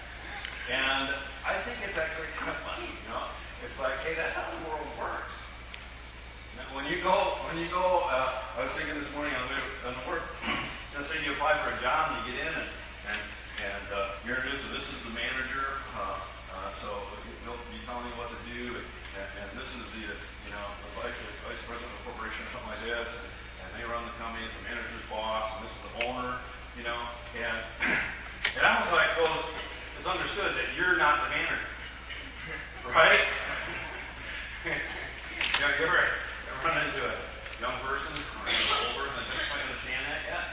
And 0.67 1.15
I 1.47 1.55
think 1.63 1.79
it's 1.87 1.95
actually 1.95 2.27
kind 2.35 2.51
of 2.51 2.59
funny, 2.67 2.91
you 2.91 3.07
know? 3.07 3.31
It's 3.63 3.79
like, 3.79 3.95
hey, 4.03 4.19
that's 4.19 4.35
how 4.35 4.43
the 4.43 4.61
world 4.67 4.85
works. 4.99 5.31
When 6.75 6.83
you 6.91 6.99
go, 6.99 7.39
when 7.47 7.55
you 7.55 7.71
go, 7.71 8.03
uh, 8.11 8.59
I 8.59 8.67
was 8.67 8.73
thinking 8.75 8.99
this 8.99 9.07
morning 9.15 9.31
on 9.31 9.47
the, 9.47 9.87
on 9.87 9.95
the 9.95 10.03
work, 10.11 10.27
let's 10.91 11.07
say 11.07 11.23
you 11.23 11.31
apply 11.31 11.55
for 11.63 11.71
a 11.71 11.79
job 11.79 12.11
and 12.11 12.27
you 12.27 12.35
get 12.35 12.51
in 12.51 12.51
and, 12.51 12.67
and, 13.07 13.19
and 13.61 13.85
uh, 13.93 14.15
you're 14.27 14.39
introduced, 14.41 14.65
so 14.65 14.69
this 14.73 14.87
is 14.87 14.99
the 15.05 15.13
manager, 15.15 15.79
uh, 15.95 16.19
uh, 16.19 16.69
so 16.81 16.87
he'll 17.43 17.59
be 17.71 17.79
telling 17.87 18.07
you 18.07 18.15
what 18.19 18.31
to 18.31 18.39
do, 18.49 18.75
and, 18.79 19.27
and 19.39 19.49
this 19.55 19.71
is 19.75 19.85
the, 19.95 20.03
you 20.03 20.51
know, 20.51 20.65
the 20.83 20.91
vice, 20.99 21.15
the 21.15 21.43
vice 21.47 21.61
president 21.63 21.87
of 21.87 21.95
the 21.99 22.03
corporation 22.11 22.41
or 22.45 22.49
something 22.55 22.71
like 22.75 22.83
this, 22.83 23.09
and, 23.15 23.27
and 23.63 23.69
they 23.77 23.83
run 23.87 24.03
the 24.03 24.15
company, 24.19 24.43
the 24.43 24.63
manager's 24.67 25.05
boss, 25.07 25.47
and 25.55 25.63
this 25.63 25.73
is 25.73 25.81
the 25.85 25.93
owner, 26.09 26.39
you 26.75 26.83
know, 26.83 26.99
and, 27.39 27.59
and 28.59 28.63
I 28.63 28.83
was 28.83 28.91
like, 28.91 29.15
well, 29.19 29.47
it's 29.99 30.07
understood 30.07 30.53
that 30.57 30.75
you're 30.75 30.99
not 30.99 31.27
the 31.27 31.29
manager, 31.31 31.69
right? 32.91 33.23
Yeah, 35.55 35.61
you 35.61 35.61
know, 35.61 35.77
you 35.79 35.85
ever 35.85 36.03
run 36.65 36.87
into 36.87 36.99
a 37.05 37.15
young 37.61 37.77
person 37.85 38.11
or 38.11 38.43
an 38.49 38.91
older 38.91 39.07
and 39.07 39.23
they 39.23 39.37
don't 39.37 39.47
quite 39.47 39.63
understand 39.63 40.03
that 40.09 40.21
yet? 40.27 40.45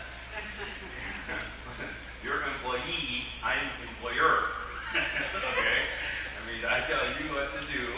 Listen, 1.67 1.91
you're 2.23 2.39
an 2.45 2.53
employee, 2.55 3.27
I'm 3.43 3.67
employer. 3.89 4.53
okay? 4.95 5.81
I 6.39 6.41
mean, 6.47 6.63
I 6.63 6.85
tell 6.87 7.03
you 7.19 7.35
what 7.35 7.51
to 7.57 7.67
do, 7.73 7.89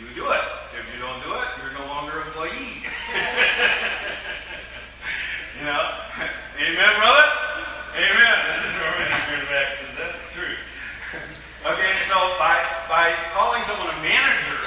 you 0.00 0.08
do 0.16 0.32
it. 0.32 0.46
If 0.74 0.88
you 0.90 0.98
don't 0.98 1.22
do 1.22 1.30
it, 1.30 1.48
you're 1.62 1.76
no 1.78 1.86
longer 1.86 2.26
employee. 2.26 2.82
you 5.58 5.64
know? 5.68 5.84
Amen, 6.58 6.92
brother? 6.96 7.28
Amen. 7.92 8.36
This 8.64 8.72
is 8.72 8.76
where 8.80 8.92
we're 8.98 9.14
going 9.14 9.46
back 9.46 9.68
to. 9.78 9.84
That's 10.00 10.16
the 10.16 10.28
truth. 10.34 10.64
okay, 11.70 11.92
so 12.08 12.16
by, 12.40 12.56
by 12.88 13.30
calling 13.36 13.62
someone 13.62 13.94
a 13.94 14.00
manager, 14.00 14.58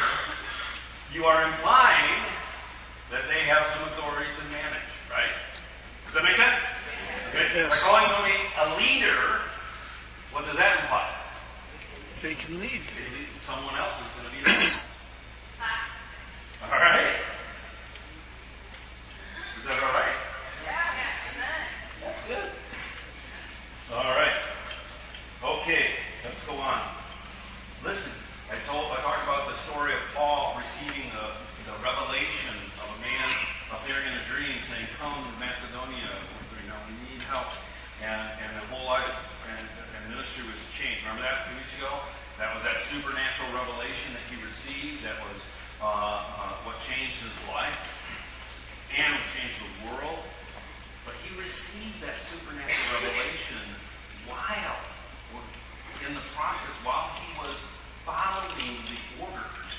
you 1.15 1.23
are 1.23 1.47
implying 1.47 2.27
that 3.09 3.23
they 3.31 3.47
have 3.47 3.71
some 3.71 3.87
authority 3.87 4.29
to 4.35 4.43
manage, 4.51 4.91
right? 5.09 5.31
Does 6.05 6.15
that 6.15 6.23
make 6.23 6.35
sense? 6.35 6.59
Okay? 7.29 7.47
Yes. 7.55 7.71
By 7.71 7.77
calling 7.77 8.07
somebody 8.11 8.35
a 8.59 8.75
leader, 8.75 9.39
what 10.33 10.45
does 10.45 10.57
that 10.57 10.83
imply? 10.83 11.15
They 12.21 12.35
can 12.35 12.59
lead. 12.59 12.81
Maybe 12.99 13.27
someone 13.39 13.75
else 13.77 13.95
is 13.95 14.11
going 14.19 14.27
to 14.27 14.35
be 14.35 14.43
there. 14.43 14.71
All 16.63 16.79
right? 16.79 17.15
Is 19.57 19.65
that 19.67 19.83
all 19.83 19.93
right? 19.93 20.15
That's 22.03 22.19
good. 22.27 22.49
All 23.93 24.03
right. 24.03 24.43
Okay, 25.43 25.95
let's 26.25 26.41
go 26.45 26.53
on. 26.55 26.81
Listen, 27.85 28.11
I 28.45 28.61
told, 28.69 28.93
I 28.93 29.01
talked 29.01 29.25
about 29.25 29.49
the 29.49 29.57
story 29.65 29.93
of 29.93 30.01
Paul 30.13 30.53
receiving 30.61 31.09
the, 31.17 31.33
the 31.65 31.73
revelation 31.81 32.53
of 32.77 32.93
a 32.93 32.99
man 33.01 33.29
appearing 33.73 34.05
in 34.05 34.13
a 34.13 34.25
dream 34.29 34.61
saying, 34.69 34.85
"Come 35.01 35.17
to 35.17 35.33
Macedonia. 35.41 36.13
You 36.61 36.69
know, 36.69 36.77
we 36.85 36.93
need 37.09 37.24
help." 37.35 37.51
And 37.99 38.23
and 38.39 38.51
the 38.55 38.65
whole 38.71 38.87
life 38.87 39.15
and, 39.51 39.67
and 39.67 40.03
ministry 40.07 40.47
was 40.47 40.63
changed. 40.71 41.03
Remember 41.03 41.27
that 41.27 41.51
two 41.51 41.55
weeks 41.59 41.75
ago? 41.75 41.91
That 42.39 42.55
was 42.55 42.63
that 42.63 42.83
supernatural 42.91 43.51
revelation 43.55 44.11
that 44.15 44.25
he 44.27 44.35
received. 44.43 45.03
That 45.03 45.19
was 45.23 45.39
uh, 45.79 45.87
uh, 45.87 46.67
what 46.67 46.75
changed 46.83 47.19
his 47.23 47.35
life 47.47 47.79
and 48.91 49.07
what 49.07 49.27
changed 49.35 49.55
the 49.59 49.71
world. 49.87 50.19
But 51.07 51.15
he 51.23 51.31
received 51.39 52.03
that 52.03 52.19
supernatural 52.19 52.91
revelation 52.99 53.63
while, 54.27 54.79
in 56.07 56.15
the 56.15 56.25
process, 56.35 56.75
while 56.83 57.13
he 57.21 57.29
was 57.39 57.55
following 58.03 58.83
the 58.83 58.99
orders, 59.21 59.75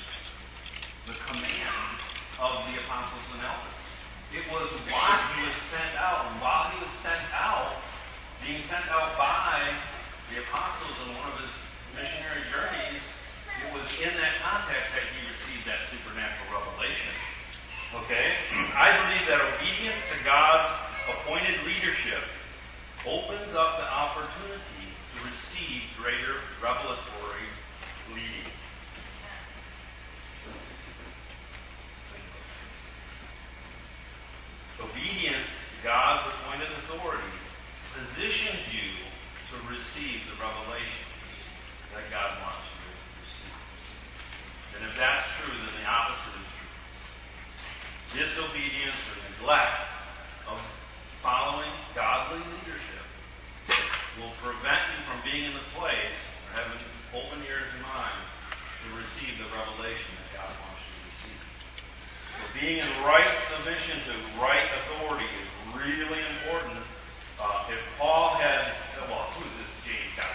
the 1.05 1.13
command 1.29 1.93
of 2.39 2.65
the 2.65 2.79
apostles 2.81 3.27
and 3.37 3.43
elders. 3.43 3.77
It 4.35 4.43
was 4.51 4.67
while 4.91 5.23
he 5.35 5.47
was 5.47 5.55
sent 5.71 5.95
out, 5.95 6.27
and 6.27 6.41
while 6.43 6.67
he 6.75 6.83
was 6.83 6.91
sent 6.99 7.23
out, 7.31 7.79
being 8.43 8.59
sent 8.59 8.83
out 8.91 9.15
by 9.15 9.71
the 10.27 10.43
apostles 10.43 10.95
in 11.07 11.15
one 11.15 11.31
of 11.31 11.39
his 11.39 11.53
missionary 11.95 12.43
journeys, 12.51 12.99
it 13.63 13.69
was 13.71 13.87
in 14.03 14.11
that 14.19 14.43
context 14.43 14.91
that 14.91 15.07
he 15.15 15.23
received 15.31 15.63
that 15.63 15.87
supernatural 15.87 16.59
revelation. 16.59 17.15
Okay? 18.03 18.35
I 18.75 18.99
believe 18.99 19.25
that 19.31 19.39
obedience 19.39 20.03
to 20.11 20.17
God's 20.27 20.75
appointed 21.07 21.63
leadership 21.63 22.27
opens 23.07 23.55
up 23.55 23.79
the 23.79 23.87
opportunity 23.87 24.91
to 25.15 25.17
receive 25.23 25.87
greater 25.95 26.43
revelatory 26.59 27.47
leading. 28.11 28.51
Obedience 34.77 35.49
to 35.49 35.75
God's 35.83 36.29
appointed 36.29 36.69
authority 36.85 37.33
positions 37.97 38.61
you 38.69 38.93
to 39.49 39.55
receive 39.73 40.21
the 40.29 40.37
revelation 40.37 41.07
that 41.97 42.05
God 42.13 42.37
wants 42.45 42.61
you 42.69 42.77
to 42.85 42.91
receive. 43.17 43.57
And 44.77 44.81
if 44.85 44.93
that's 44.93 45.25
true, 45.41 45.57
then 45.57 45.73
the 45.81 45.87
opposite 45.89 46.37
is 46.37 46.49
true. 46.53 46.73
Disobedience 48.21 49.01
or 49.09 49.17
neglect 49.25 49.89
of 50.45 50.61
following 51.25 51.73
godly 51.97 52.45
leadership 52.45 53.05
will 54.21 54.33
prevent 54.45 54.93
you 54.93 54.99
from 55.09 55.17
being 55.25 55.49
in 55.49 55.53
the 55.53 55.67
place 55.73 56.17
or 56.45 56.49
having 56.53 56.81
open 57.17 57.41
ears 57.49 57.65
and 57.73 57.81
mind 57.81 58.21
to 58.85 58.87
receive 58.97 59.37
the 59.41 59.49
revelation 59.49 60.09
that 60.21 60.29
God 60.41 60.51
wants 60.65 60.81
you 60.85 60.93
to 60.93 60.96
being 62.57 62.79
in 62.79 62.89
right 63.05 63.37
submission 63.53 64.01
to 64.05 64.13
right 64.41 64.67
authority 64.83 65.25
is 65.25 65.47
really 65.77 66.21
important. 66.25 66.81
Uh, 67.37 67.69
if 67.69 67.81
Paul 67.99 68.33
had, 68.41 68.73
well, 69.05 69.29
who's 69.37 69.51
this 69.61 69.73
James 69.85 70.13
guy? 70.17 70.25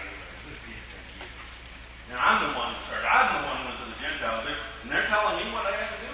And 2.12 2.20
I'm 2.20 2.44
the 2.44 2.52
one 2.52 2.76
that 2.76 2.82
started. 2.84 3.08
I'm 3.08 3.40
the 3.40 3.48
one 3.48 3.56
who 3.64 3.64
went 3.72 3.78
to 3.80 3.88
the 3.88 3.98
Gentiles, 4.04 4.44
and 4.84 4.92
they're 4.92 5.08
telling 5.08 5.40
me 5.40 5.48
what 5.48 5.64
I 5.64 5.80
have 5.80 5.96
to 5.96 6.00
do. 6.04 6.12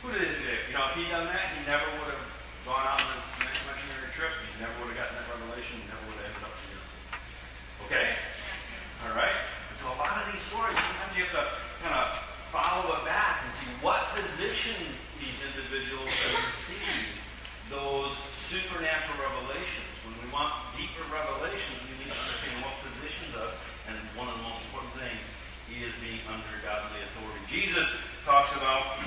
Who 0.00 0.08
did 0.16 0.40
it? 0.40 0.72
You 0.72 0.80
know, 0.80 0.88
if 0.88 0.96
he'd 0.96 1.12
done 1.12 1.28
that, 1.28 1.52
he 1.52 1.60
never 1.68 1.84
would 2.00 2.16
have 2.16 2.24
gone 2.64 2.96
on 2.96 3.00
the 3.04 3.44
next 3.44 3.60
missionary 3.60 4.08
trip. 4.16 4.32
He 4.32 4.64
never 4.64 4.72
would 4.80 4.96
have 4.96 5.04
gotten 5.04 5.20
that 5.20 5.28
revelation. 5.36 5.84
He 5.84 5.86
never 5.92 6.00
would 6.08 6.16
have 6.16 6.32
ended 6.32 6.48
up 6.48 6.56
here. 6.64 6.84
Okay? 7.84 8.06
All 9.04 9.12
right? 9.12 9.36
So 9.76 9.92
a 9.92 9.96
lot 10.00 10.16
of 10.16 10.32
these 10.32 10.40
stories, 10.48 10.80
sometimes 10.80 11.12
you 11.12 11.28
have 11.28 11.36
to 11.36 11.44
kind 11.84 11.92
of 11.92 12.24
follow 12.54 12.94
it 12.94 13.02
back 13.02 13.42
and 13.42 13.50
see 13.50 13.66
what 13.82 14.14
position 14.14 14.78
these 15.18 15.34
individuals 15.42 16.06
have 16.06 16.38
received 16.46 17.18
those 17.66 18.14
supernatural 18.30 19.18
revelations. 19.18 19.90
When 20.06 20.14
we 20.22 20.30
want 20.30 20.54
deeper 20.78 21.02
revelations, 21.10 21.82
we 21.82 21.98
need 21.98 22.14
to 22.14 22.18
understand 22.22 22.62
what 22.62 22.78
positions 22.86 23.34
us, 23.34 23.50
and 23.90 23.98
one 24.14 24.30
of 24.30 24.38
the 24.38 24.46
most 24.46 24.62
important 24.70 24.94
things 25.02 25.18
is 25.66 25.90
being 25.98 26.22
under 26.30 26.54
godly 26.62 27.02
authority. 27.02 27.42
Jesus 27.50 27.90
talks 28.22 28.54
about 28.54 29.02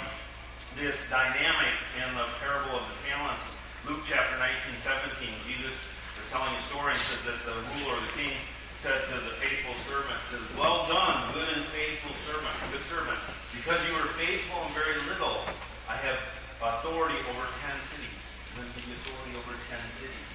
this 0.76 1.00
dynamic 1.08 1.72
in 1.96 2.12
the 2.20 2.28
parable 2.44 2.76
of 2.76 2.84
the 2.92 2.98
talents. 3.08 3.48
Luke 3.88 4.04
chapter 4.04 4.36
19, 4.36 4.76
17, 4.84 5.48
Jesus 5.48 5.72
is 6.20 6.28
telling 6.28 6.52
a 6.52 6.64
story 6.68 7.00
and 7.00 7.00
says 7.00 7.24
that 7.24 7.40
the 7.48 7.56
ruler, 7.80 7.96
the 8.04 8.12
king, 8.20 8.36
said 8.82 9.10
to 9.10 9.18
the 9.26 9.34
faithful 9.42 9.74
servant, 9.90 10.22
says, 10.30 10.46
Well 10.54 10.86
done, 10.86 11.34
good 11.34 11.50
and 11.50 11.66
faithful 11.74 12.14
servant, 12.30 12.54
good 12.70 12.86
servant. 12.86 13.18
Because 13.58 13.82
you 13.90 13.94
were 13.98 14.06
faithful 14.14 14.70
in 14.70 14.72
very 14.78 15.02
little, 15.10 15.42
I 15.90 15.98
have 15.98 16.22
authority 16.62 17.18
over 17.26 17.46
ten 17.66 17.78
cities. 17.90 18.22
Give 18.54 18.86
you 18.86 18.94
authority 19.02 19.34
over 19.34 19.54
ten 19.70 19.82
cities. 19.98 20.30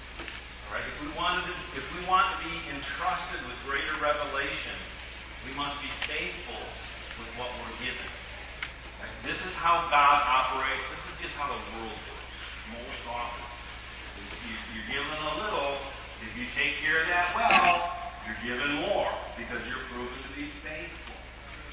All 0.66 0.75
right? 0.75 0.87
If 0.87 0.99
we 1.06 1.11
want 1.14 1.46
to, 1.46 1.54
if 1.78 1.87
we 1.94 2.02
want 2.11 2.34
to 2.34 2.38
be 2.42 2.54
entrusted 2.75 3.38
with 3.46 3.54
greater 3.62 3.94
revelation, 4.02 4.75
we 5.46 5.55
must 5.55 5.78
be 5.78 5.90
faithful 6.11 6.62
with 7.22 7.31
what 7.38 7.50
we're 7.62 7.78
given. 7.78 8.11
Right? 8.98 9.14
This 9.22 9.38
is 9.46 9.55
how 9.55 9.87
God 9.87 10.18
operates. 10.26 10.87
This 10.90 11.02
is 11.14 11.16
just 11.31 11.35
how 11.38 11.46
the 11.46 11.62
world 11.78 11.94
works. 11.94 12.35
Most 12.74 13.07
often, 13.07 13.46
you, 14.50 14.55
you're 14.74 14.98
given 14.98 15.18
a 15.31 15.35
little. 15.46 15.78
If 16.22 16.38
you 16.38 16.46
take 16.55 16.78
care 16.78 17.02
of 17.02 17.09
that 17.11 17.35
well, 17.35 18.01
you're 18.26 18.42
given 18.44 18.80
more 18.82 19.11
because 19.37 19.62
you're 19.66 19.82
proven 19.90 20.14
to 20.14 20.30
be 20.38 20.46
faithful. 20.62 21.18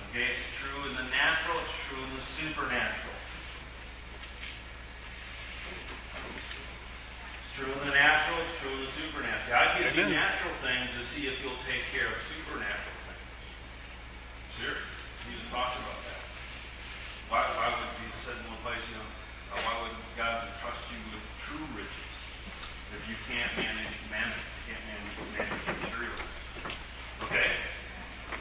Okay, 0.10 0.34
it's 0.34 0.48
true 0.58 0.90
in 0.90 0.98
the 0.98 1.06
natural, 1.14 1.62
it's 1.62 1.78
true 1.86 2.02
in 2.02 2.12
the 2.18 2.26
supernatural. 2.26 3.18
It's 7.38 7.52
true 7.54 7.70
in 7.70 7.82
the 7.86 7.94
natural, 7.94 8.42
it's 8.42 8.58
true 8.58 8.74
in 8.74 8.82
the 8.90 8.94
supernatural. 8.98 9.50
God 9.54 9.78
gives 9.78 9.94
you 9.94 10.10
Amen. 10.10 10.18
natural 10.18 10.56
things 10.66 10.90
to 10.98 11.04
see 11.06 11.30
if 11.30 11.38
you'll 11.46 11.62
take 11.70 11.86
care 11.94 12.10
of 12.10 12.18
supernatural 12.26 12.98
things. 13.06 13.26
Sure. 14.58 14.80
Jesus 15.30 15.46
talked 15.54 15.78
about 15.78 16.02
that. 16.10 16.24
Why, 17.30 17.46
why 17.54 17.68
would 17.78 17.94
Jesus 18.02 18.18
said 18.26 18.38
in 18.42 18.50
one 18.50 18.58
place, 18.66 18.82
you 18.90 18.98
know, 18.98 19.06
uh, 19.54 19.62
why 19.62 19.76
would 19.86 19.94
God 20.18 20.50
entrust 20.50 20.82
you 20.90 20.98
with 21.14 21.22
true 21.46 21.68
riches 21.78 22.19
if 22.96 23.04
you 23.10 23.16
can't 23.30 23.52
manage 23.58 23.94
you 23.94 24.10
can't 24.10 24.84
manage, 24.90 25.16
manage 25.38 25.66
materials? 25.82 26.30
Okay? 27.30 27.52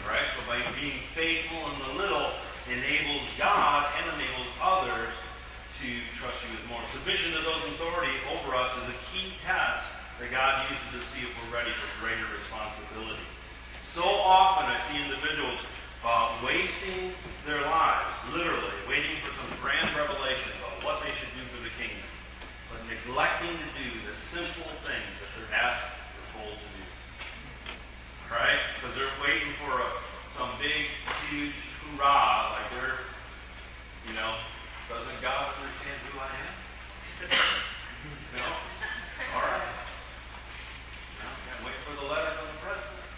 Right? 0.05 0.29
So 0.33 0.41
by 0.49 0.65
being 0.77 1.05
faithful 1.15 1.59
in 1.73 1.77
the 1.89 1.93
little 2.01 2.33
enables 2.69 3.25
God 3.37 3.89
and 3.97 4.13
enables 4.17 4.49
others 4.61 5.13
to 5.81 5.89
trust 6.19 6.43
you 6.45 6.51
with 6.53 6.65
more. 6.69 6.83
Submission 6.93 7.33
to 7.33 7.41
those 7.41 7.63
in 7.65 7.77
authority 7.79 8.13
over 8.35 8.57
us 8.57 8.73
is 8.85 8.93
a 8.93 8.99
key 9.13 9.37
test 9.47 9.87
that 10.19 10.31
God 10.35 10.67
uses 10.69 10.89
to 10.99 11.01
see 11.15 11.23
if 11.23 11.31
we're 11.39 11.55
ready 11.55 11.71
for 11.71 11.87
greater 12.03 12.27
responsibility. 12.35 13.23
So 13.87 14.03
often 14.03 14.67
I 14.67 14.77
see 14.91 14.99
individuals 14.99 15.63
uh, 16.03 16.35
wasting 16.43 17.15
their 17.47 17.63
lives, 17.63 18.11
literally, 18.35 18.75
waiting 18.91 19.17
for 19.23 19.33
some 19.39 19.51
grand 19.63 19.95
revelation 19.95 20.51
about 20.59 20.83
what 20.83 21.03
they 21.03 21.11
should 21.15 21.31
do 21.35 21.43
for 21.55 21.63
the 21.63 21.71
kingdom, 21.79 22.03
but 22.69 22.85
neglecting 22.85 23.57
to 23.57 23.69
do 23.77 23.89
the 24.05 24.13
simple 24.13 24.69
things 24.85 25.17
that 25.21 25.29
they're 25.37 25.53
asked 25.57 25.89
or 26.17 26.25
told 26.37 26.53
to 26.57 26.69
do. 26.77 26.85
Right? 28.29 28.61
Because 28.77 28.93
they're 28.97 29.17
waiting 29.25 29.53
for 29.57 29.73
a, 29.81 29.89
some 30.37 30.53
big, 30.61 30.93
huge 31.29 31.57
hoorah, 31.81 32.61
like 32.61 32.69
they're, 32.77 33.01
you 34.09 34.15
know, 34.15 34.37
doesn't 34.89 35.21
God 35.21 35.53
understand 35.57 36.01
who 36.13 36.21
I 36.21 36.29
am? 36.29 36.55
Know? 38.29 38.45
All 39.35 39.41
right. 39.41 39.73
Well, 41.19 41.33
can't 41.49 41.65
wait 41.65 41.81
for 41.83 41.97
the 41.97 42.05
letter 42.07 42.37
from 42.37 42.53
the 42.53 42.61
president. 42.61 43.09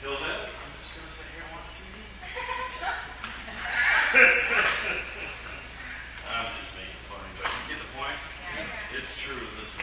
Till 0.00 0.16
then, 0.16 0.48
I'm 0.48 0.72
just 0.80 0.88
going 0.96 1.04
to 1.04 1.12
sit 1.20 1.28
here 1.36 1.44
and 1.44 1.52
watch 1.52 1.68
TV. 1.76 2.96
I'm 6.32 6.46
just 6.46 6.72
making 6.74 6.96
fun, 7.08 7.20
but 7.36 7.44
you 7.48 7.52
get 7.74 7.80
the 7.80 7.86
point? 7.96 8.18
It's 8.94 9.18
true. 9.18 9.42
Listen, 9.58 9.82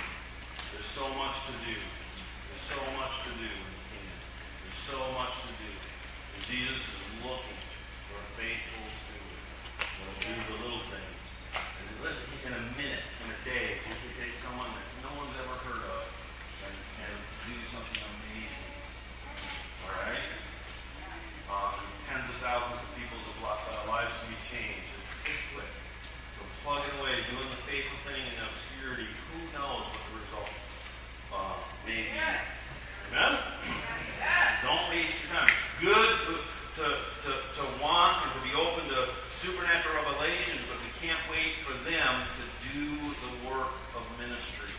there's 0.72 0.88
so 0.88 1.04
much 1.20 1.36
to 1.52 1.54
do. 1.68 1.76
There's 1.76 2.68
so 2.72 2.80
much 2.96 3.20
to 3.28 3.32
do 3.36 3.52
in 3.52 3.68
the 3.68 3.84
kingdom. 3.92 4.20
There's 4.63 4.84
so 4.88 5.00
much 5.20 5.36
to 5.44 5.52
do. 5.60 5.72
And 5.72 6.42
Jesus 6.48 6.80
is 6.80 7.04
looking 7.20 7.60
for 8.08 8.24
a 8.24 8.28
faithful 8.39 8.88
steward 8.88 9.44
will 10.08 10.20
do 10.24 10.34
the 10.39 10.58
little 10.63 10.86
things. 10.88 11.24
And 11.52 11.88
listen, 12.00 12.24
in 12.48 12.54
a 12.56 12.63
minute, 12.80 13.04
in 13.24 13.28
a 13.28 13.39
day, 13.44 13.84
we 13.84 13.92
can 13.92 14.12
take 14.16 14.39
someone 14.39 14.72
that 14.72 14.88
no 15.04 15.12
one's 15.20 15.36
ever 15.36 15.58
heard 15.68 15.84
of 15.84 16.08
and, 16.63 16.76
and 17.04 17.16
do 17.44 17.56
something 17.76 18.00
amazing. 18.00 18.72
All 19.84 20.00
right? 20.00 20.28
Uh, 21.52 21.76
tens 22.08 22.28
of 22.32 22.39
thousands 22.39 22.80
of 22.80 22.89
people's 22.96 23.28
lives 23.44 24.16
can 24.16 24.32
be 24.32 24.39
changed. 24.48 24.92
It's 25.28 25.44
quick. 25.52 25.68
So 26.38 26.41
plugging 26.63 26.93
away, 27.00 27.22
doing 27.30 27.50
the 27.50 27.62
faithful 27.69 28.00
thing 28.06 28.24
in 28.24 28.38
obscurity, 28.41 29.08
who 29.32 29.39
knows 29.54 29.86
what 29.89 30.02
the 30.08 30.13
result 30.22 30.54
uh, 31.34 31.58
may 31.86 32.08
be. 32.08 32.19
Amen? 33.12 33.34
Don't 34.63 34.89
waste 34.89 35.13
your 35.22 35.32
time. 35.36 35.54
Good 35.82 36.12
to, 36.26 36.34
to, 36.82 36.86
to, 37.28 37.32
to 37.60 37.63
want 37.82 38.26
and 38.26 38.32
to 38.34 38.41
be 38.41 38.54
open 38.56 38.89
to 38.89 39.13
supernatural 39.38 40.02
revelations, 40.02 40.62
but 40.69 40.80
we 40.82 40.89
can't 41.04 41.19
wait 41.30 41.62
for 41.67 41.76
them 41.84 42.26
to 42.32 42.43
do 42.74 42.98
the 43.22 43.32
work 43.50 43.76
of 43.93 44.02
ministry, 44.17 44.72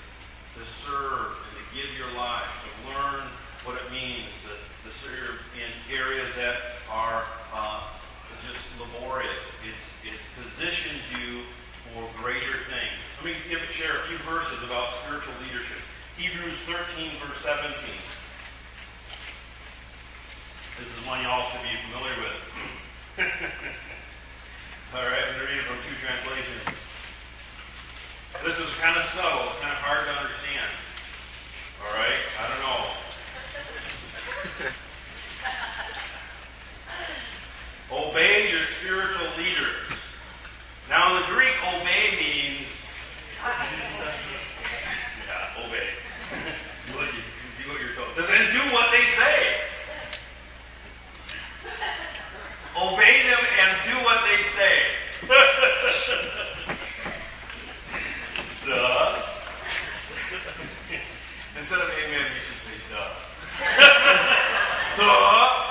to 0.58 0.62
serve 0.64 1.36
and 1.36 1.54
to 1.60 1.64
give 1.76 1.92
your 1.98 2.10
life, 2.16 2.48
to 2.64 2.70
learn 2.90 3.28
what 3.64 3.80
it 3.80 3.90
means 3.92 4.28
to, 4.44 4.52
to 4.88 4.90
serve 4.92 5.40
in 5.56 5.70
areas 5.92 6.32
that 6.36 6.80
are 6.90 7.24
uh, 7.52 7.88
just 8.46 8.60
laborious. 8.78 9.42
It's, 9.64 9.86
it 10.04 10.20
positions 10.36 11.00
you 11.16 11.48
for 11.92 12.04
greater 12.20 12.60
things. 12.68 13.00
Let 13.20 13.24
me 13.24 13.34
give, 13.48 13.60
share 13.70 14.00
a 14.00 14.02
few 14.08 14.18
verses 14.28 14.62
about 14.64 14.90
spiritual 15.04 15.32
leadership. 15.42 15.78
Hebrews 16.16 16.56
13, 16.66 17.12
verse 17.20 17.42
17. 17.42 17.74
This 20.78 20.88
is 20.88 21.06
one 21.06 21.22
y'all 21.22 21.46
should 21.50 21.62
be 21.62 21.76
familiar 21.86 22.16
with. 22.18 22.36
All 24.94 25.02
right, 25.02 25.24
I'm 25.26 25.34
going 25.34 25.46
to 25.46 25.52
read 25.52 25.60
it 25.62 25.66
from 25.66 25.78
two 25.82 25.94
translations. 26.02 26.62
This 28.44 28.58
is 28.58 28.74
kind 28.78 28.96
of 28.98 29.04
subtle. 29.06 29.48
It's 29.50 29.60
kind 29.60 29.72
of 29.72 29.78
hard 29.78 30.06
to 30.06 30.12
understand. 30.12 30.70
All 31.82 31.92
right, 31.94 32.20
I 32.38 32.48
don't 32.50 32.60
know. 32.62 32.90
Obey 37.94 38.50
your 38.50 38.64
spiritual 38.64 39.28
leaders. 39.38 39.86
Now, 40.88 41.16
in 41.16 41.22
the 41.22 41.28
Greek, 41.32 41.54
obey 41.62 42.16
means. 42.18 42.66
yeah, 45.22 45.62
obey. 45.64 45.90
do, 46.88 46.92
what 46.98 47.06
you, 47.06 47.22
do 47.62 47.68
what 47.70 47.78
you're 47.80 47.94
told. 47.94 48.08
It 48.08 48.14
says, 48.16 48.30
and 48.30 48.50
do 48.50 48.58
what 48.72 48.90
they 48.90 49.06
say. 49.14 49.60
Obey 52.76 53.22
them 53.22 53.46
and 53.60 53.80
do 53.84 53.94
what 54.02 54.24
they 54.26 54.42
say. 54.42 54.96
duh. 58.66 59.22
Instead 61.56 61.80
of 61.80 61.88
amen, 61.88 62.26
you 62.26 62.40
should 62.42 62.60
say 62.66 62.74
duh. 62.90 63.14
duh. 64.96 65.63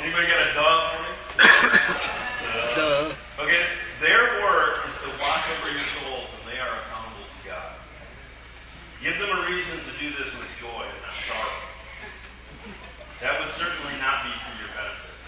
Anybody 0.00 0.26
got 0.30 0.46
a 0.46 0.54
duh 0.54 0.78
for 0.94 0.98
me? 1.02 1.10
duh. 2.54 2.74
Duh. 2.74 3.42
Okay, 3.42 3.64
their 3.98 4.42
work 4.46 4.86
is 4.86 4.94
to 5.02 5.10
watch 5.18 5.42
over 5.58 5.74
your 5.74 5.86
souls, 5.98 6.30
and 6.38 6.46
they 6.46 6.58
are 6.58 6.86
accountable 6.86 7.26
to 7.26 7.40
God. 7.42 7.74
Give 9.02 9.18
them 9.18 9.26
a 9.26 9.42
reason 9.50 9.78
to 9.82 9.92
do 9.98 10.14
this 10.14 10.30
with 10.38 10.46
joy 10.62 10.86
and 10.86 11.02
not 11.02 11.18
sorrow. 11.26 11.58
That 13.20 13.42
would 13.42 13.50
certainly 13.58 13.98
not 13.98 14.22
be 14.22 14.30
for 14.38 14.54
your 14.62 14.70
benefit. 14.70 15.18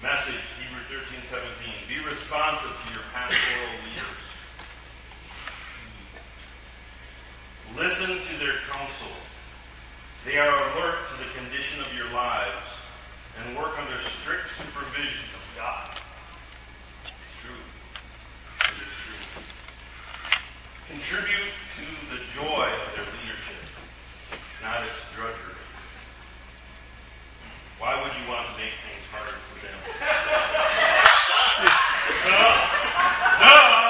Message, 0.00 0.40
Hebrew 0.56 0.84
13, 0.88 1.20
17. 1.28 1.52
Be 1.84 2.00
responsive 2.00 2.72
to 2.72 2.86
your 2.96 3.04
pastoral 3.12 3.76
leaders. 3.84 4.24
Listen 7.76 8.24
to 8.24 8.32
their 8.40 8.64
counsel. 8.72 9.12
They 10.24 10.38
are 10.38 10.72
alert 10.72 11.08
to 11.08 11.14
the 11.18 11.30
condition 11.38 11.80
of 11.80 11.92
your 11.94 12.10
lives 12.12 12.66
and 13.38 13.56
work 13.56 13.78
under 13.78 14.00
strict 14.00 14.48
supervision 14.56 15.24
of 15.34 15.42
God. 15.56 15.90
It's 17.04 17.34
true. 17.42 17.62
It 18.64 18.78
is 18.80 18.94
true. 19.04 19.44
Contribute 20.88 21.52
to 21.76 21.84
the 22.14 22.20
joy 22.34 22.66
of 22.72 22.96
their 22.96 23.04
leadership, 23.04 23.62
not 24.62 24.82
its 24.86 24.96
drudgery. 25.14 25.56
Why 27.78 28.02
would 28.02 28.12
you 28.20 28.28
want 28.28 28.48
to 28.48 28.52
make 28.56 28.72
things 28.82 29.04
harder 29.12 29.30
for 29.30 29.66
them? 29.66 29.78
Duh. 32.26 33.46
Duh. 33.46 33.85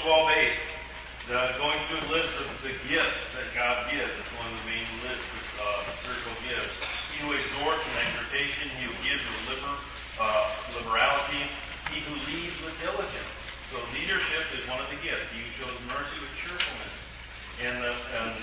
12.8, 0.00 1.28
the, 1.28 1.60
going 1.60 1.76
through 1.84 2.00
the 2.08 2.12
list 2.16 2.32
of 2.40 2.48
the 2.64 2.72
gifts 2.88 3.20
that 3.36 3.44
God 3.52 3.84
gives, 3.92 4.08
it's 4.08 4.32
one 4.40 4.48
of 4.48 4.56
the 4.64 4.64
main 4.64 4.88
lists 5.04 5.28
of 5.60 5.84
uh, 5.84 5.92
spiritual 6.00 6.32
gifts. 6.40 6.72
He 7.12 7.20
who 7.20 7.36
exhorts 7.36 7.84
with 7.84 8.00
exhortation, 8.00 8.72
he 8.80 8.88
who 8.88 8.96
gives 9.04 9.20
with 9.20 9.60
liber, 9.60 9.76
uh, 10.16 10.48
liberality, 10.72 11.44
he 11.92 12.00
who 12.08 12.16
leads 12.32 12.56
with 12.64 12.72
diligence. 12.80 13.28
So 13.68 13.76
leadership 13.92 14.48
is 14.56 14.64
one 14.72 14.80
of 14.80 14.88
the 14.88 14.96
gifts. 15.04 15.28
He 15.36 15.44
who 15.44 15.52
shows 15.60 15.76
mercy 15.84 16.16
with 16.16 16.32
cheerfulness. 16.40 16.96
And 17.60 17.84
the, 17.84 17.92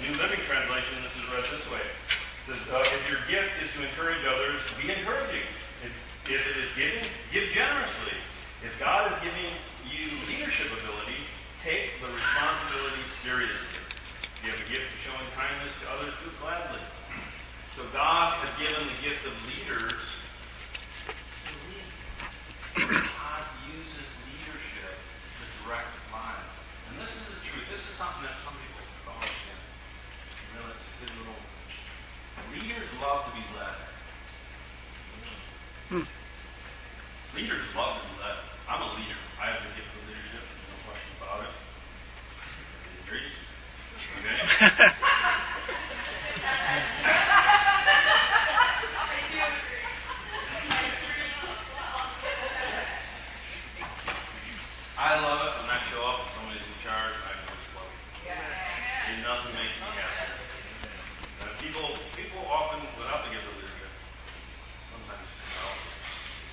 New 0.05 0.13
Living 0.21 0.45
Translation, 0.45 0.93
this 1.01 1.17
is 1.17 1.25
read 1.33 1.41
this 1.49 1.65
way. 1.73 1.81
It 1.81 2.53
says, 2.53 2.61
uh, 2.69 2.85
if 3.01 3.01
your 3.09 3.25
gift 3.25 3.65
is 3.65 3.69
to 3.73 3.81
encourage 3.81 4.21
others, 4.29 4.61
be 4.77 4.93
encouraging. 4.93 5.49
If, 5.81 5.89
if 6.29 6.41
it 6.53 6.57
is 6.61 6.69
giving, 6.77 7.01
give 7.33 7.49
generously. 7.49 8.13
If 8.61 8.77
God 8.77 9.09
is 9.09 9.17
giving 9.25 9.49
you 9.89 10.13
leadership 10.29 10.69
ability, 10.69 11.17
take 11.67 11.99
the 11.99 12.07
responsibility 12.07 13.03
seriously. 13.19 13.83
If 14.39 14.39
you 14.39 14.51
have 14.55 14.63
a 14.63 14.69
gift 14.71 14.87
of 14.87 14.99
showing 15.03 15.27
kindness 15.35 15.75
to 15.83 15.85
others, 15.91 16.15
do 16.23 16.31
it 16.31 16.39
gladly. 16.39 16.79
So 17.75 17.83
God 17.91 18.39
has 18.39 18.47
given 18.55 18.87
the 18.87 18.95
gift 19.03 19.27
of 19.27 19.35
leaders 19.51 19.99
to 21.11 21.51
lead. 21.67 21.91
God 22.87 23.43
uses 23.67 24.07
leadership 24.31 24.95
to 24.95 25.43
direct 25.67 25.91
lives. 26.07 26.55
And 26.87 27.03
this 27.03 27.11
is 27.11 27.25
the 27.35 27.39
truth. 27.43 27.67
This 27.67 27.83
is 27.83 27.99
something 27.99 28.23
that 28.23 28.39
some 28.47 28.55
people 28.63 28.87
don't 29.03 29.19
understand. 29.19 29.59
You 29.59 30.51
know, 30.55 30.71
it's 30.71 30.87
a 30.87 30.93
good 31.03 31.11
little. 31.19 31.35
Leaders 32.55 32.87
love 33.03 33.27
to 33.27 33.31
be 33.35 33.43
led. 33.59 33.75
Hmm. 35.91 36.07
Leaders 37.35 37.67
love 37.75 37.99
to 37.99 38.07
be 38.07 38.15
led. 38.23 38.39
I'm 38.71 38.87
a 38.87 38.89
leader. 38.95 39.19
I 39.35 39.51
have 39.51 39.67
the 39.67 39.71
gift 39.75 39.91
of 39.91 40.07
leadership. 40.07 40.43
No 40.43 40.75
question 40.87 41.11
about 41.23 41.43
it. 41.47 41.53
Agrees? 42.57 42.96
Okay? 43.07 43.23
I 54.99 55.23
love 55.23 55.39
it 55.39 55.53
when 55.63 55.71
I 55.71 55.79
show 55.87 56.03
up 56.03 56.19
and 56.19 56.31
somebody's 56.35 56.67
in 56.67 56.83
charge. 56.83 57.15
I 57.15 57.31
just 57.47 57.71
love 57.79 57.87
it. 57.87 58.27
And 58.27 59.23
nothing 59.23 59.55
makes 59.55 59.71
me 59.79 59.87
happy. 59.87 60.27
Uh, 61.47 61.55
people, 61.63 61.87
people 62.11 62.43
often, 62.43 62.83
without 62.99 63.23
the 63.23 63.31
gift 63.31 63.47
of 63.47 63.55
leadership, 63.55 63.93
sometimes, 64.91 65.23
you 65.23 65.55
know, 65.63 65.71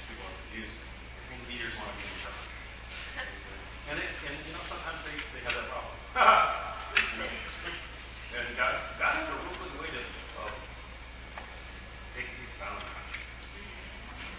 people 0.07 0.23
are 0.23 0.39
confused. 0.39 0.71
I 0.71 1.23
think 1.35 1.43
leaders 1.51 1.75
want 1.83 1.91
to 1.91 1.99
be 1.99 2.07
in 2.07 2.15
charge. 2.23 2.47
And, 3.91 3.99
it, 3.99 4.07
and 4.23 4.39
you 4.49 4.55
know, 4.55 4.65
sometimes 4.71 5.03
they, 5.05 5.19
they 5.35 5.43
have 5.45 5.57
that 5.59 5.69
problem. 5.69 5.93
and 8.33 8.49
God, 8.57 8.75
God 8.97 9.13
has 9.19 9.27
a 9.29 9.37
real 9.45 9.57
good 9.61 9.75
way 9.83 9.91
to 9.93 10.03
uh, 10.39 10.49
take 12.15 12.31
these 12.33 12.55
boundaries. 12.57 12.87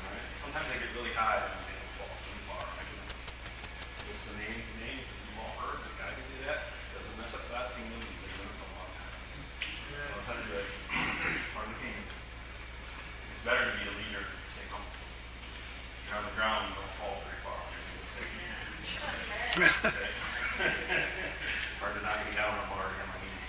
Right? 0.02 0.24
Sometimes 0.40 0.66
they 0.72 0.80
get 0.82 0.90
really 0.98 1.14
high 1.14 1.46
and 1.46 1.62
they 1.68 1.78
fall 2.00 2.10
too 2.26 2.40
far. 2.50 2.64
I 2.64 2.84
can 2.90 2.96
list 4.08 4.24
the 4.24 4.34
names, 4.40 4.66
names 4.82 5.04
that 5.04 5.20
you've 5.20 5.38
all 5.38 5.54
heard. 5.62 5.84
The 5.84 5.94
guy 6.00 6.10
can 6.10 6.26
do 6.26 6.40
that. 6.50 6.74
Doesn't 6.98 7.16
mess 7.22 7.36
up 7.38 7.46
God's 7.52 7.70
kingdom. 7.78 8.02
He's 8.02 8.18
been 8.18 8.34
doing 8.34 8.50
it 8.50 8.58
for 8.58 8.66
a 8.66 8.74
long 8.82 8.92
time. 8.96 9.14
Knows 10.10 10.26
how 10.26 10.36
to 10.40 10.46
do 10.48 10.56
it. 10.58 10.70
Part 11.54 11.70
of 11.70 11.76
the 11.76 11.80
kingdom. 11.86 12.08
It's 13.36 13.44
better 13.46 13.62
to 13.68 13.74
be 13.78 13.84
a 13.86 13.94
leader 13.94 14.26
than 14.26 14.42
to 14.42 14.50
stay 14.58 14.66
humble. 14.74 14.90
You're 16.10 16.18
on 16.18 16.26
the 16.26 16.34
ground, 16.34 16.72
you 16.72 16.82
don't 16.82 16.96
fall 16.98 17.20
very 17.22 17.40
far. 17.46 17.60
Okay? 19.56 19.72
Hard 21.80 21.96
to 21.96 22.02
knock 22.04 22.20
me 22.28 22.36
down. 22.36 22.60
I'm 22.60 22.76
already 22.76 23.00
on 23.00 23.08
my 23.08 23.20
knees. 23.24 23.48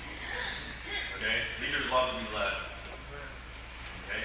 Okay? 1.19 1.43
Leaders 1.59 1.83
love 1.91 2.15
to 2.15 2.23
be 2.23 2.31
led. 2.31 2.55
Okay? 4.07 4.23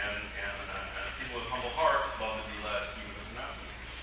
And, 0.00 0.16
and, 0.16 0.64
uh, 0.64 0.80
and 0.80 1.12
people 1.19 1.19
with 1.34 1.46
humble 1.46 1.70
hearts 1.78 2.10
love 2.18 2.42
to 2.42 2.44
be 2.50 2.58
led, 2.66 2.90
even 2.98 3.14
if 3.14 3.22
they're 3.22 3.38
not 3.38 3.54
leaders. 3.54 3.94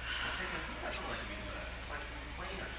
I 0.00 0.32
was 0.32 0.36
thinking, 0.40 0.56
who 0.64 0.72
doesn't 0.80 1.04
like 1.04 1.20
to 1.20 1.28
be 1.28 1.36
led? 1.36 1.68
It's 1.68 1.90
like 1.92 2.00
complainers. 2.00 2.76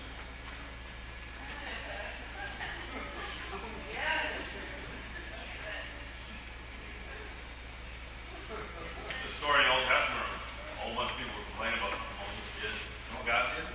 The 8.50 9.32
story 9.38 9.62
in 9.62 9.66
the 9.70 9.74
Old 9.78 9.86
Testament, 9.86 10.26
a 10.26 10.78
whole 10.82 10.98
bunch 10.98 11.14
of 11.14 11.18
people 11.22 11.38
would 11.38 11.46
complain 11.54 11.78
about 11.78 11.94
what 11.94 12.02
Moses 12.18 12.50
did. 12.66 12.74
You 12.74 13.10
know 13.14 13.22
what 13.22 13.30
God 13.30 13.46
did? 13.54 13.70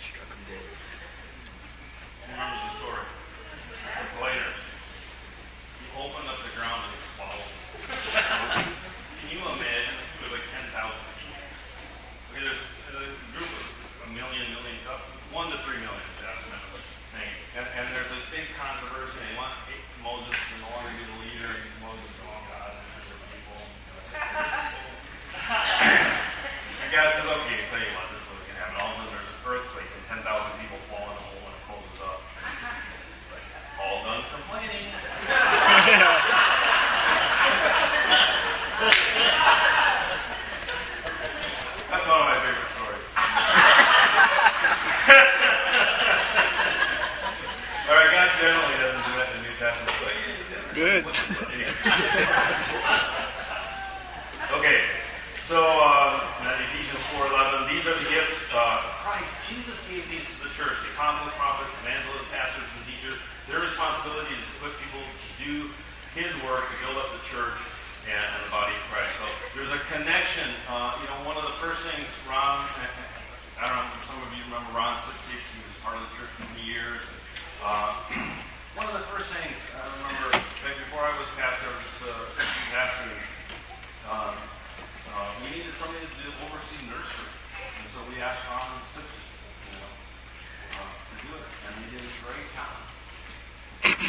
Struck 0.00 0.28
him 0.32 0.40
dead. 0.48 0.64
Who 0.64 2.32
remembers 2.32 2.64
the 2.64 2.72
story? 2.80 3.04
Complainers. 3.92 4.56
He 5.84 5.86
opened 6.00 6.32
up 6.32 6.40
the 6.40 6.52
ground 6.56 6.80
and 6.88 6.96
swallowed. 7.12 7.52
Them. 9.22 9.30
Can 9.30 9.38
you 9.38 9.44
imagine? 9.46 9.94
There's 10.18 10.34
like 10.34 10.46
10,000 10.50 10.74
people. 10.74 11.38
Okay, 12.32 12.42
there's 12.42 12.58
a 12.90 13.06
group 13.38 13.46
of 13.46 13.64
a 14.02 14.08
million, 14.10 14.50
million, 14.50 14.76
up, 14.90 15.06
one 15.30 15.50
to 15.54 15.58
three 15.62 15.78
million 15.78 16.02
is 16.02 16.22
estimate 16.26 16.58
of 16.74 16.82
thing. 17.14 17.30
And, 17.54 17.66
and 17.78 17.86
there's 17.94 18.10
this 18.10 18.24
big 18.34 18.50
controversy. 18.58 19.22
They 19.22 19.38
want 19.38 19.54
Moses 20.02 20.34
to 20.34 20.54
no 20.58 20.68
longer 20.74 20.90
be 20.98 21.06
the 21.06 21.18
leader, 21.22 21.54
and 21.54 21.70
Moses 21.78 22.10
to 22.18 22.22
oh 22.26 22.42
God 22.50 22.74
and 22.74 23.06
their 23.06 23.20
people. 23.30 23.62
And 26.82 26.90
God 26.90 27.06
says, 27.14 27.22
okay, 27.22 27.62
tell 27.70 27.78
you 27.78 27.94
what, 27.94 28.10
this 28.10 28.18
is 28.18 28.26
what's 28.26 28.42
going 28.42 28.58
to 28.58 28.62
happen. 28.66 28.74
All 28.82 28.90
of 28.90 29.06
a 29.06 29.06
sudden 29.06 29.14
there's 29.14 29.30
an 29.30 29.38
earthquake 29.46 29.86
and 29.86 30.02
10,000 30.18 30.26
people 30.58 30.82
fall 30.90 31.14
in 31.14 31.16
a 31.16 31.24
hole 31.30 31.46
and 31.46 31.54
it 31.54 31.62
closes 31.62 32.00
up. 32.02 32.20
Like, 33.30 33.46
all 33.78 34.02
done 34.02 34.26
complaining. 34.34 34.90
That's 41.86 42.08
one 42.08 42.18
of 42.18 42.26
my 42.26 42.38
favorite 42.42 42.72
stories. 42.74 43.06
All 47.86 47.94
right, 47.94 48.10
God 48.10 48.28
generally 48.40 48.76
doesn't 48.80 49.04
do 49.06 49.12
that 49.22 49.28
in 49.30 49.38
the 49.38 49.46
New 49.46 49.54
Testament. 49.60 49.96
but 50.02 50.12
he 50.18 50.22
did 50.32 50.50
it. 50.50 50.74
Good. 50.74 51.04
okay, 54.58 54.78
so 55.44 55.60
uh, 55.62 56.32
Ephesians 56.72 57.04
4:11. 57.14 57.68
These 57.68 57.86
are 57.86 57.98
the 58.00 58.08
gifts 58.08 58.40
uh, 58.50 58.80
Christ 59.04 59.34
Jesus 59.52 59.76
gave 59.86 60.08
these 60.08 60.24
to 60.24 60.48
the 60.48 60.52
church: 60.56 60.80
the 60.80 60.90
apostles, 60.96 61.30
prophets, 61.36 61.76
evangelists, 61.84 62.32
pastors, 62.32 62.64
and 62.64 62.82
teachers. 62.88 63.20
Their 63.46 63.60
responsibility 63.60 64.32
is 64.32 64.40
to 64.40 64.52
equip 64.56 64.74
people 64.80 65.04
to 65.04 65.28
do 65.44 65.54
His 66.16 66.32
work 66.42 66.72
to 66.72 66.76
build 66.80 66.96
up 66.96 67.12
the 67.12 67.20
church 67.28 67.60
and, 68.08 68.18
and 68.18 68.42
the 68.46 68.50
body 68.50 68.72
of 68.74 68.82
Christ. 68.90 69.14
So 69.20 69.26
there's 69.54 69.74
a 69.74 69.82
connection. 70.32 70.54
Uh, 70.68 70.96
you 71.00 71.08
know, 71.08 71.28
one 71.28 71.36
of 71.36 71.44
the 71.44 71.56
first 71.60 71.84
things 71.84 72.08
Ron, 72.24 72.64
I 73.60 73.68
don't 73.68 73.76
know, 73.76 74.00
if 74.00 74.08
some 74.08 74.16
of 74.24 74.32
you 74.32 74.40
remember 74.48 74.72
Ron 74.72 74.96
Sipsey, 75.04 75.36
he 75.36 75.60
was 75.60 75.76
part 75.84 76.00
of 76.00 76.08
the 76.08 76.12
church 76.16 76.32
for 76.40 76.48
many 76.48 76.64
years. 76.64 77.04
Uh, 77.60 77.92
one 78.80 78.88
of 78.88 78.96
the 78.96 79.04
first 79.12 79.28
things 79.28 79.52
I 79.76 79.84
remember, 80.00 80.40
right 80.64 80.78
before 80.88 81.04
I 81.04 81.12
was 81.20 81.28
pastor, 81.36 81.68
I 81.68 81.76
was 81.76 81.96
uh, 82.00 82.32
pastor, 82.72 83.12
um, 84.08 84.34
uh, 85.12 85.28
we 85.44 85.52
needed 85.52 85.72
somebody 85.76 86.00
to 86.00 86.16
do, 86.16 86.28
oversee 86.48 86.80
nursery. 86.88 87.28
And 87.76 87.86
so 87.92 88.00
we 88.08 88.16
asked 88.16 88.40
Ron 88.48 88.80
Sipsey, 88.96 89.24
you 89.68 89.76
know, 89.84 89.92
uh, 90.80 90.92
to 90.96 91.14
do 91.28 91.30
it. 91.36 91.44
And 91.44 91.72
he 91.76 91.84
did 91.92 92.02
a 92.08 92.12
great 92.24 92.48
job. 92.56 92.76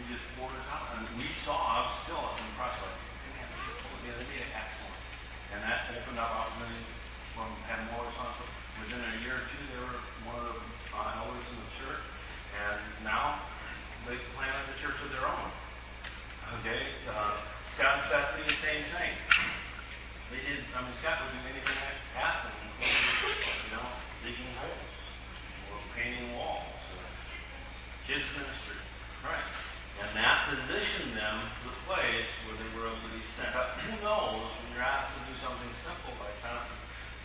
he 0.00 0.02
just 0.08 0.24
poured 0.40 0.56
us 0.56 0.68
out. 0.72 0.96
And 0.96 1.04
we 1.20 1.28
saw, 1.44 1.60
I 1.60 1.92
was 1.92 1.94
still 2.08 2.24
impressed, 2.40 2.80
like, 2.80 2.96
man, 3.36 4.16
they 4.16 4.24
did 4.32 4.48
excellent. 4.56 5.07
And 5.54 5.64
that 5.64 5.88
opened 5.92 6.20
up 6.20 6.28
opportunities 6.28 6.88
from 7.32 7.48
had 7.64 7.80
more 7.92 8.04
responsibility. 8.04 8.56
Within 8.84 9.00
a 9.00 9.14
year 9.24 9.40
or 9.40 9.44
two, 9.48 9.62
they 9.72 9.80
were 9.80 9.98
one 10.28 10.36
of 10.38 10.46
the 10.52 10.60
uh, 10.92 11.20
elders 11.24 11.46
in 11.50 11.56
the 11.56 11.70
church, 11.82 12.04
and 12.54 12.78
now 13.02 13.42
they 14.06 14.20
planted 14.36 14.64
the 14.70 14.78
church 14.78 14.98
of 15.02 15.10
their 15.10 15.24
own. 15.24 15.50
Okay, 16.60 16.94
uh, 17.10 17.36
Scott 17.74 18.00
and 18.00 18.04
Stephanie, 18.06 18.46
the 18.46 18.60
same 18.60 18.84
thing. 18.94 19.12
They 20.30 20.40
did. 20.44 20.60
I 20.76 20.84
mean, 20.84 20.94
Scott 21.00 21.24
would 21.24 21.32
do 21.32 21.40
anything 21.48 21.78
asked 22.18 22.44
him, 22.44 22.54
including 22.82 23.46
you 23.68 23.72
know 23.78 23.86
digging 24.24 24.52
holes 24.58 24.92
or 25.70 25.78
painting 25.94 26.34
walls, 26.34 26.82
or 26.92 27.06
kids 28.06 28.26
ministry, 28.34 28.78
right? 29.22 29.67
And 29.98 30.10
that 30.14 30.46
positioned 30.54 31.18
them 31.18 31.42
to 31.42 31.62
the 31.74 31.78
place 31.90 32.30
where 32.46 32.54
they 32.54 32.70
were 32.78 32.86
able 32.86 33.02
to 33.02 33.14
be 33.14 33.24
sent 33.34 33.50
up. 33.58 33.78
Who 33.82 33.98
knows 33.98 34.46
when 34.46 34.66
you're 34.74 34.86
asked 34.86 35.10
to 35.18 35.22
do 35.26 35.34
something 35.42 35.70
simple 35.82 36.14
like 36.22 36.38
sign 36.38 36.62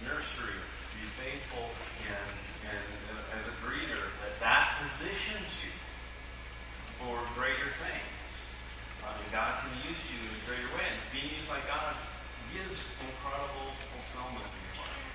nursery, 0.04 0.58
be 0.98 1.06
faithful 1.16 1.72
and, 2.10 2.34
and 2.68 2.90
uh, 3.14 3.38
as 3.40 3.44
a 3.48 3.56
greeter, 3.64 4.12
that 4.20 4.36
that 4.44 4.84
positions 4.84 5.48
you 5.64 5.72
for 7.00 7.16
greater 7.38 7.72
things. 7.80 8.20
Uh, 9.06 9.16
and 9.16 9.28
God 9.32 9.64
can 9.64 9.74
use 9.88 10.00
you 10.12 10.20
in 10.28 10.32
a 10.34 10.44
greater 10.48 10.70
way. 10.76 10.88
And 10.88 11.00
being 11.14 11.30
used 11.40 11.48
by 11.48 11.62
God 11.70 11.96
gives 12.52 12.80
incredible 13.00 13.76
fulfillment 13.96 14.48
in 14.50 14.62
your 14.66 14.78
life 14.84 15.08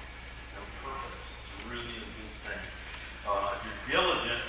and 0.57 0.64
purpose. 0.85 1.27
It's 1.27 1.64
really 1.68 1.97
a 2.01 2.09
good 2.16 2.35
thing. 2.47 2.77
Uh, 3.28 3.52
if 3.52 3.60
you're 3.92 4.00
diligent 4.00 4.40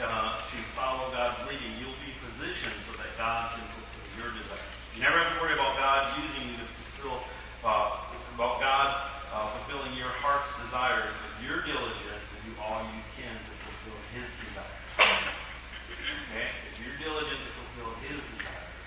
uh, 0.00 0.40
to 0.40 0.56
follow 0.72 1.12
God's 1.12 1.36
leading, 1.52 1.76
you'll 1.76 2.00
be 2.00 2.16
positioned 2.24 2.72
so 2.88 2.96
that 2.96 3.12
God 3.20 3.52
can 3.52 3.60
fulfill 3.76 4.08
your 4.16 4.32
desires. 4.32 4.72
You 4.96 5.04
never 5.04 5.20
have 5.20 5.36
to 5.36 5.38
worry 5.44 5.52
about 5.52 5.76
God 5.76 6.16
using 6.24 6.48
you 6.48 6.56
to 6.56 6.64
fulfill, 6.64 7.20
uh, 7.60 8.00
about 8.32 8.56
God 8.64 8.88
uh, 9.36 9.52
fulfilling 9.60 9.92
your 10.00 10.08
heart's 10.16 10.48
desires, 10.64 11.12
If 11.12 11.44
you're 11.44 11.60
diligent 11.60 12.24
to 12.32 12.36
do 12.48 12.56
all 12.56 12.88
you 12.88 13.04
can 13.20 13.36
to 13.36 13.52
fulfill 13.60 14.00
His 14.16 14.32
desires. 14.48 14.80
Okay? 14.96 16.48
If 16.72 16.80
you're 16.80 16.96
diligent 16.96 17.36
to 17.36 17.52
fulfill 17.52 17.92
His 18.00 18.16
desires, 18.32 18.80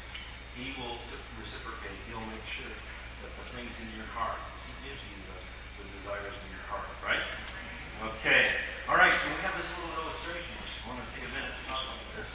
He 0.57 0.73
will 0.73 0.97
reciprocate. 1.37 2.01
He'll 2.09 2.25
make 2.33 2.49
sure 2.49 2.73
that 3.21 3.29
the 3.29 3.45
things 3.53 3.77
in 3.77 3.93
your 3.93 4.09
heart, 4.17 4.41
He 4.65 4.89
gives 4.89 5.01
you 5.05 5.21
the, 5.29 5.37
the 5.79 5.87
desires 6.03 6.35
in 6.35 6.47
your 6.51 6.65
heart, 6.67 6.91
right? 7.01 7.23
Okay. 8.19 8.51
All 8.91 8.99
right, 8.99 9.15
so 9.23 9.27
we 9.31 9.39
have 9.41 9.55
this 9.55 9.67
little 9.79 9.95
illustration. 10.03 10.51
I 10.59 10.91
want 10.91 10.99
to 10.99 11.07
take 11.15 11.23
a 11.23 11.31
minute 11.31 11.55
to 11.55 11.63
talk 11.71 11.83
about 11.87 12.03
this. 12.19 12.29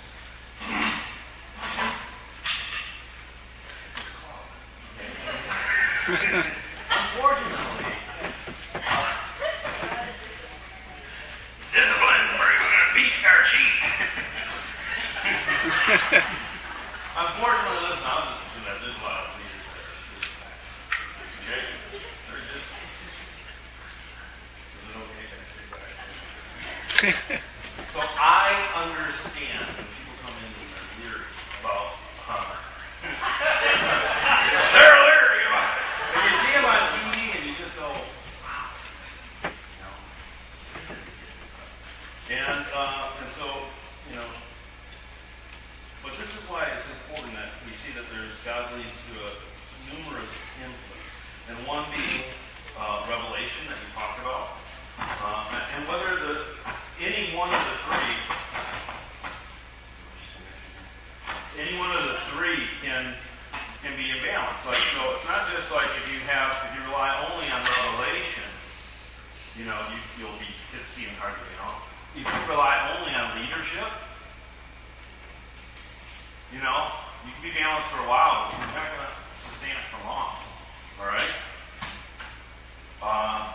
Unfortunately, 6.04 7.92
discipline, 11.72 12.24
you're 12.36 12.60
going 12.60 12.76
to 12.76 12.92
beat 12.94 13.12
our 13.24 13.42
sheep. 13.48 13.76
Unfortunately, 17.16 17.88
listen, 17.88 18.04
I'll 18.04 18.36
just 18.36 18.52
do 18.52 18.60
that. 18.68 18.76
There's 18.84 18.96
a 18.96 19.02
lot 19.02 19.24
of 19.24 19.30
leaders 19.38 19.64
there. 19.72 19.88
Okay? 21.40 21.62
They're 22.28 22.44
just. 22.52 22.68
Is 24.74 24.84
it 24.84 24.96
okay? 24.98 25.24
Can 25.24 25.38
I 25.40 25.46
say 25.48 25.64
what 25.70 25.80
I 25.80 25.88
think? 25.88 26.93
So 27.04 28.00
I 28.00 28.48
understand 28.80 29.76
when 29.76 29.84
people 29.92 30.16
come 30.24 30.32
in 30.40 30.48
and 30.48 30.56
they're 30.72 30.88
weird 31.04 31.20
about 31.60 32.00
uh, 32.24 32.56
they're 34.72 34.96
leery 35.04 35.44
about 35.44 35.68
it. 35.68 35.84
And 36.16 36.24
you 36.24 36.32
see 36.40 36.52
them 36.56 36.64
on 36.64 36.88
TV 36.96 37.36
and 37.36 37.44
you 37.44 37.52
just 37.60 37.76
go, 37.76 37.92
wow. 37.92 38.72
You 39.44 39.52
know? 39.84 39.92
And 42.40 42.64
uh, 42.72 43.20
and 43.20 43.28
so, 43.36 43.68
you 44.08 44.16
know, 44.16 44.28
but 46.02 46.16
this 46.16 46.32
is 46.32 46.40
why 46.48 46.72
it's 46.72 46.88
important 46.88 47.36
that 47.36 47.52
we 47.68 47.76
see 47.84 47.92
that 48.00 48.08
there's 48.08 48.32
God 48.48 48.72
leads 48.80 48.96
to 49.12 49.28
a 49.28 49.30
numerous 49.92 50.32
influence. 50.56 51.04
And 51.52 51.68
one 51.68 51.84
being 51.92 52.24
uh, 52.78 53.06
revelation 53.08 53.68
that 53.68 53.78
we 53.78 53.88
talked 53.94 54.20
about. 54.20 54.58
Uh, 54.98 55.74
and 55.74 55.88
whether 55.88 56.14
the 56.22 56.34
any 57.02 57.34
one 57.34 57.52
of 57.52 57.60
the 57.60 57.76
three 57.90 58.14
any 61.58 61.78
one 61.78 61.90
of 61.90 62.02
the 62.04 62.18
three 62.34 62.66
can 62.82 63.14
can 63.82 63.96
be 63.96 64.10
imbalanced. 64.10 64.66
Like 64.66 64.82
so 64.94 65.14
it's 65.14 65.26
not 65.26 65.50
just 65.50 65.70
like 65.70 65.90
if 66.02 66.06
you 66.10 66.18
have 66.26 66.54
if 66.66 66.78
you 66.78 66.82
rely 66.86 67.14
only 67.30 67.46
on 67.50 67.62
revelation, 67.62 68.48
you 69.58 69.64
know, 69.64 69.78
you 69.90 69.98
you'll 70.18 70.38
be 70.38 70.50
tipsy 70.70 71.06
and 71.06 71.16
hard 71.18 71.34
to 71.38 71.46
on. 71.62 71.78
If 72.14 72.26
you 72.26 72.42
rely 72.50 72.74
only 72.98 73.14
on 73.14 73.38
leadership, 73.38 73.90
you 76.54 76.58
know, 76.58 76.90
you 77.26 77.30
can 77.34 77.42
be 77.42 77.54
balanced 77.54 77.90
for 77.90 78.02
a 78.02 78.08
while, 78.08 78.50
but 78.50 78.58
you're 78.58 78.78
not 78.78 78.90
going 78.94 79.06
to 79.06 79.14
sustain 79.50 79.74
it 79.74 79.86
for 79.90 79.98
long. 80.06 80.38
All 81.02 81.10
right? 81.10 81.34
Uh, 83.04 83.52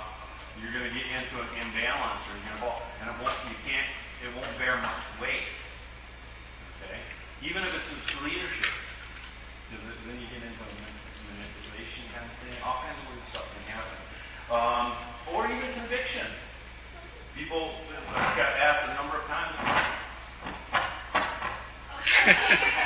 you're 0.62 0.70
going 0.70 0.86
to 0.86 0.94
get 0.94 1.10
into 1.10 1.42
an 1.42 1.50
imbalance, 1.58 2.22
or 2.30 2.38
you're 2.38 2.54
going 2.54 2.62
to, 2.62 2.70
and 3.02 3.10
it 3.10 3.18
won't, 3.18 3.34
you 3.50 3.58
can't, 3.66 3.90
it 4.22 4.30
won't 4.38 4.54
bear 4.62 4.78
much 4.78 5.02
weight. 5.18 5.50
Okay? 6.86 7.02
Even 7.42 7.66
if 7.66 7.74
it's 7.74 7.90
its 7.90 8.14
leadership, 8.22 8.70
then 9.74 10.22
you 10.22 10.30
get 10.30 10.46
into 10.46 10.62
a 10.62 10.70
manipulation 11.34 12.06
kind 12.14 12.30
of 12.30 12.36
thing. 12.46 12.54
All 12.62 12.78
kinds 12.86 13.02
of 13.02 13.10
weird 13.10 13.26
stuff 13.34 13.50
can 13.50 13.66
happen. 13.74 13.98
Um, 14.54 14.94
or 15.34 15.50
even 15.50 15.74
conviction. 15.74 16.30
People, 17.34 17.74
I've 18.14 18.38
got 18.38 18.54
asked 18.54 18.86
a 18.86 18.94
number 19.02 19.18
of 19.18 19.26
times. 19.26 19.58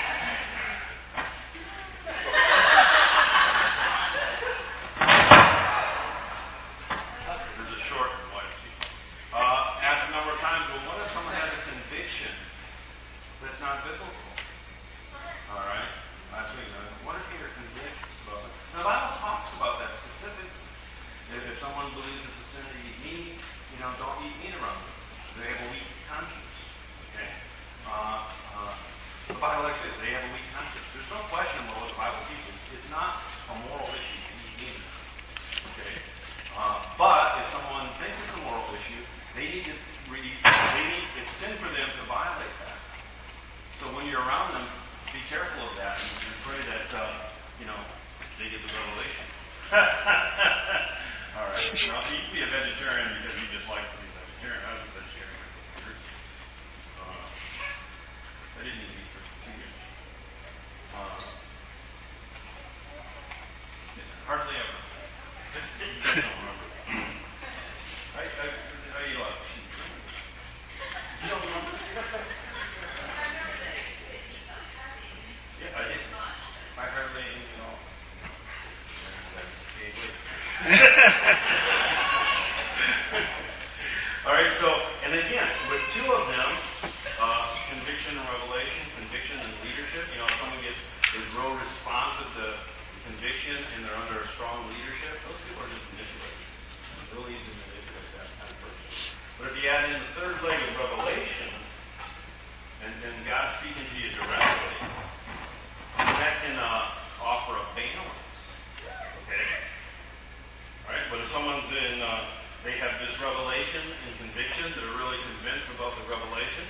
about 115.62 115.94
the 116.02 116.10
revelation, 116.10 116.66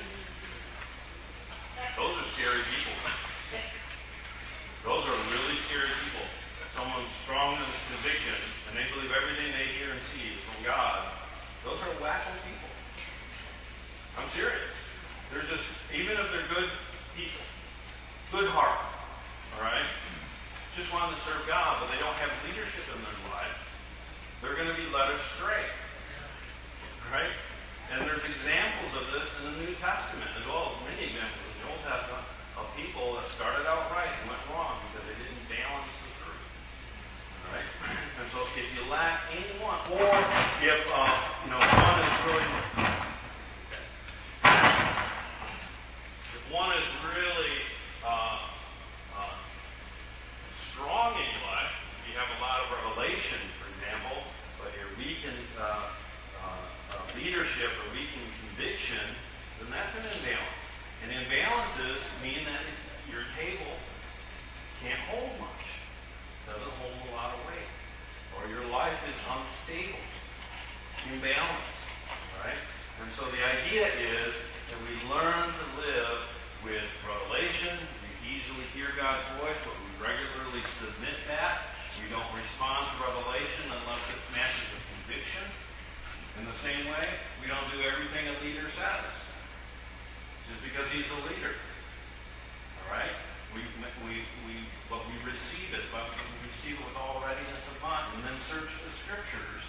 those 1.96 2.20
are 2.20 2.28
scary 2.36 2.60
people. 2.68 2.92
Those 4.84 5.08
are 5.08 5.16
really 5.32 5.56
scary 5.64 5.88
people. 6.04 6.28
If 6.60 6.68
someone's 6.76 7.08
strong 7.24 7.56
in 7.56 7.64
conviction 7.96 8.36
and 8.68 8.76
they 8.76 8.84
believe 8.92 9.16
everything 9.16 9.56
they 9.56 9.72
hear 9.80 9.96
and 9.96 10.04
see 10.12 10.36
is 10.36 10.42
from 10.44 10.68
God, 10.68 11.16
those 11.64 11.80
are 11.80 11.96
wacko 12.04 12.36
people. 12.44 12.68
I'm 14.20 14.28
serious. 14.28 14.68
They're 15.32 15.48
just, 15.48 15.64
even 15.96 16.20
if 16.20 16.28
they're 16.36 16.52
good 16.52 16.68
people, 17.16 17.40
good 18.36 18.52
heart, 18.52 18.84
all 19.56 19.64
right, 19.64 19.88
just 20.76 20.92
wanting 20.92 21.16
to 21.16 21.22
serve 21.24 21.48
God, 21.48 21.80
but 21.80 21.88
they 21.88 22.04
don't 22.04 22.20
have 22.20 22.36
leadership 22.44 22.84
in 22.92 23.00
their 23.00 23.20
life, 23.32 23.56
they're 24.44 24.60
going 24.60 24.68
to 24.68 24.76
be 24.76 24.92
led 24.92 25.16
astray. 25.16 25.72
Right? 27.08 27.32
And 27.92 28.08
there's 28.08 28.24
examples 28.24 28.92
of 28.96 29.04
this 29.12 29.28
in 29.40 29.52
the 29.52 29.56
New 29.66 29.74
Testament 29.76 30.30
as 30.40 30.46
well 30.48 30.74
as 30.74 30.78
many 30.88 31.12
examples 31.12 31.44
in 31.44 31.56
the 31.60 31.68
Old 31.74 31.84
Testament 31.84 32.26
of 32.56 32.66
people 32.78 33.20
that 33.20 33.28
started 33.34 33.66
out 33.66 33.92
right 33.92 34.10
and 34.10 34.30
went 34.30 34.44
wrong 34.54 34.80
because 34.90 35.10
they 35.10 35.18
didn't 35.18 35.44
balance 35.50 35.92
the 36.00 36.12
truth. 36.22 36.48
Alright? 37.50 37.70
And 38.14 38.30
so 38.32 38.40
if 38.56 38.70
you 38.78 38.86
lack 38.90 39.26
any 39.34 39.58
one, 39.60 39.82
or 39.90 40.00
if 40.00 40.82
uh, 40.94 41.18
you 41.44 41.50
know 41.52 41.60
one 41.60 42.00
is 42.00 42.18
really 42.30 42.46
if 46.32 46.44
one 46.54 46.78
is 46.78 46.86
really 47.04 47.58
uh, 48.06 48.38
uh, 49.18 49.36
strong 50.72 51.16
in 51.16 51.26
your 51.26 51.46
life, 51.50 51.74
you 52.08 52.14
have 52.16 52.30
a 52.38 52.42
lot 52.42 52.62
of 52.62 52.70
revelation, 52.72 53.42
for 53.58 53.68
example, 53.76 54.24
but 54.62 54.72
you're 54.78 54.94
weak 54.98 55.26
in 55.26 55.34
uh, 55.60 55.90
leadership 57.16 57.72
or 57.82 57.86
weak 57.94 58.10
in 58.14 58.26
conviction, 58.50 59.04
then 59.60 59.70
that's 59.72 59.96
an 59.96 60.06
imbalance. 60.06 60.64
And 61.04 61.12
imbalances 61.12 62.00
mean 62.24 62.46
that 62.46 62.64
your 63.12 63.28
table 63.36 63.76
can't 64.82 65.00
hold 65.12 65.32
much, 65.40 65.66
doesn't 66.48 66.76
hold 66.80 66.96
a 67.08 67.12
lot 67.16 67.36
of 67.36 67.40
weight, 67.48 67.72
or 68.36 68.48
your 68.50 68.66
life 68.72 69.00
is 69.08 69.16
unstable, 69.28 70.04
imbalanced. 71.12 71.80
Right? 72.44 72.60
And 73.02 73.12
so 73.12 73.26
the 73.32 73.44
idea 73.44 73.88
is 73.88 74.34
that 74.72 74.80
we 74.84 74.96
learn 75.08 75.52
to 75.52 75.66
live 75.80 76.28
with 76.64 76.88
revelation. 77.04 77.76
We 77.76 78.40
easily 78.40 78.64
hear 78.72 78.96
God's 78.96 79.28
voice, 79.40 79.60
but 79.64 79.76
we 79.76 79.92
regularly 80.00 80.64
submit 80.80 81.20
that. 81.28 81.68
We 82.00 82.08
don't 82.12 82.32
respond 82.36 82.88
to 82.88 82.94
revelation 83.04 83.72
unless 83.72 84.04
it 84.08 84.20
matches 84.32 84.68
with 84.72 84.84
conviction. 85.04 85.44
In 86.40 86.50
the 86.50 86.58
same 86.58 86.90
way, 86.90 87.06
we 87.42 87.46
don't 87.46 87.70
do 87.70 87.78
everything 87.86 88.26
a 88.26 88.36
leader 88.42 88.66
says. 88.74 89.06
Just 90.50 90.62
because 90.66 90.90
he's 90.90 91.06
a 91.14 91.20
leader. 91.30 91.54
Alright? 92.86 93.14
We, 93.54 93.62
we, 94.02 94.26
we, 94.50 94.66
but 94.90 95.06
we 95.06 95.14
receive 95.22 95.78
it, 95.78 95.86
but 95.94 96.10
we 96.10 96.50
receive 96.50 96.82
it 96.82 96.84
with 96.90 96.98
all 96.98 97.22
readiness 97.22 97.62
of 97.70 97.78
mind, 97.86 98.18
and 98.18 98.26
then 98.26 98.34
search 98.42 98.66
the 98.82 98.92
scriptures, 99.06 99.62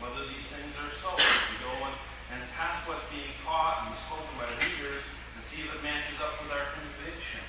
whether 0.00 0.24
these 0.32 0.48
things 0.48 0.72
are 0.80 0.92
so. 0.96 1.12
We 1.12 1.56
go 1.60 1.76
and, 1.84 1.96
and 2.32 2.40
test 2.56 2.88
what's 2.88 3.04
being 3.12 3.28
taught 3.44 3.84
and 3.84 3.92
spoken 4.08 4.32
by 4.40 4.48
leaders 4.64 5.04
and 5.36 5.44
see 5.44 5.60
if 5.60 5.68
it 5.68 5.84
matches 5.84 6.16
up 6.24 6.40
with 6.40 6.56
our 6.56 6.72
conviction. 6.72 7.44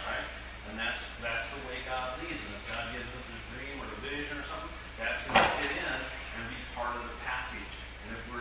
Alright? 0.00 0.28
And 0.72 0.80
that's 0.80 1.04
that's 1.20 1.44
the 1.52 1.60
way 1.68 1.84
God 1.84 2.16
leads. 2.24 2.40
And 2.40 2.56
if 2.56 2.64
God 2.64 2.84
gives 2.96 3.04
us 3.12 3.24
a 3.28 3.40
dream 3.52 3.76
or 3.76 3.88
a 3.92 4.00
vision 4.00 4.40
or 4.40 4.46
something, 4.48 4.72
that's 4.96 5.20
going 5.28 5.36
to 5.36 5.52
fit 5.60 5.76
in 5.76 6.00
and 6.34 6.44
be 6.50 6.58
part 6.74 6.94
of 6.96 7.02
the 7.02 7.14
package. 7.22 7.74
And 8.06 8.16
if 8.16 8.22
we 8.30 8.38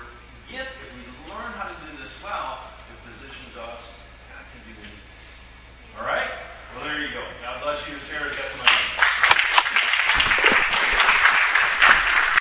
get, 0.50 0.68
if 0.82 0.90
we 0.98 1.06
learn 1.30 1.54
how 1.54 1.70
to 1.70 1.78
do 1.86 1.92
this 2.02 2.14
well, 2.24 2.60
it 2.90 2.98
positions 3.06 3.58
us 3.58 3.82
to 4.38 4.58
do 4.66 4.74
anything. 4.78 4.98
All 6.00 6.06
right? 6.06 6.30
Well, 6.76 6.86
there 6.86 7.02
you 7.02 7.14
go. 7.14 7.24
God 7.42 7.62
bless 7.62 7.80
you. 7.88 7.96
Sarah's 8.10 8.36
got 8.36 8.50
some 8.50 8.62
ideas. 8.62 8.84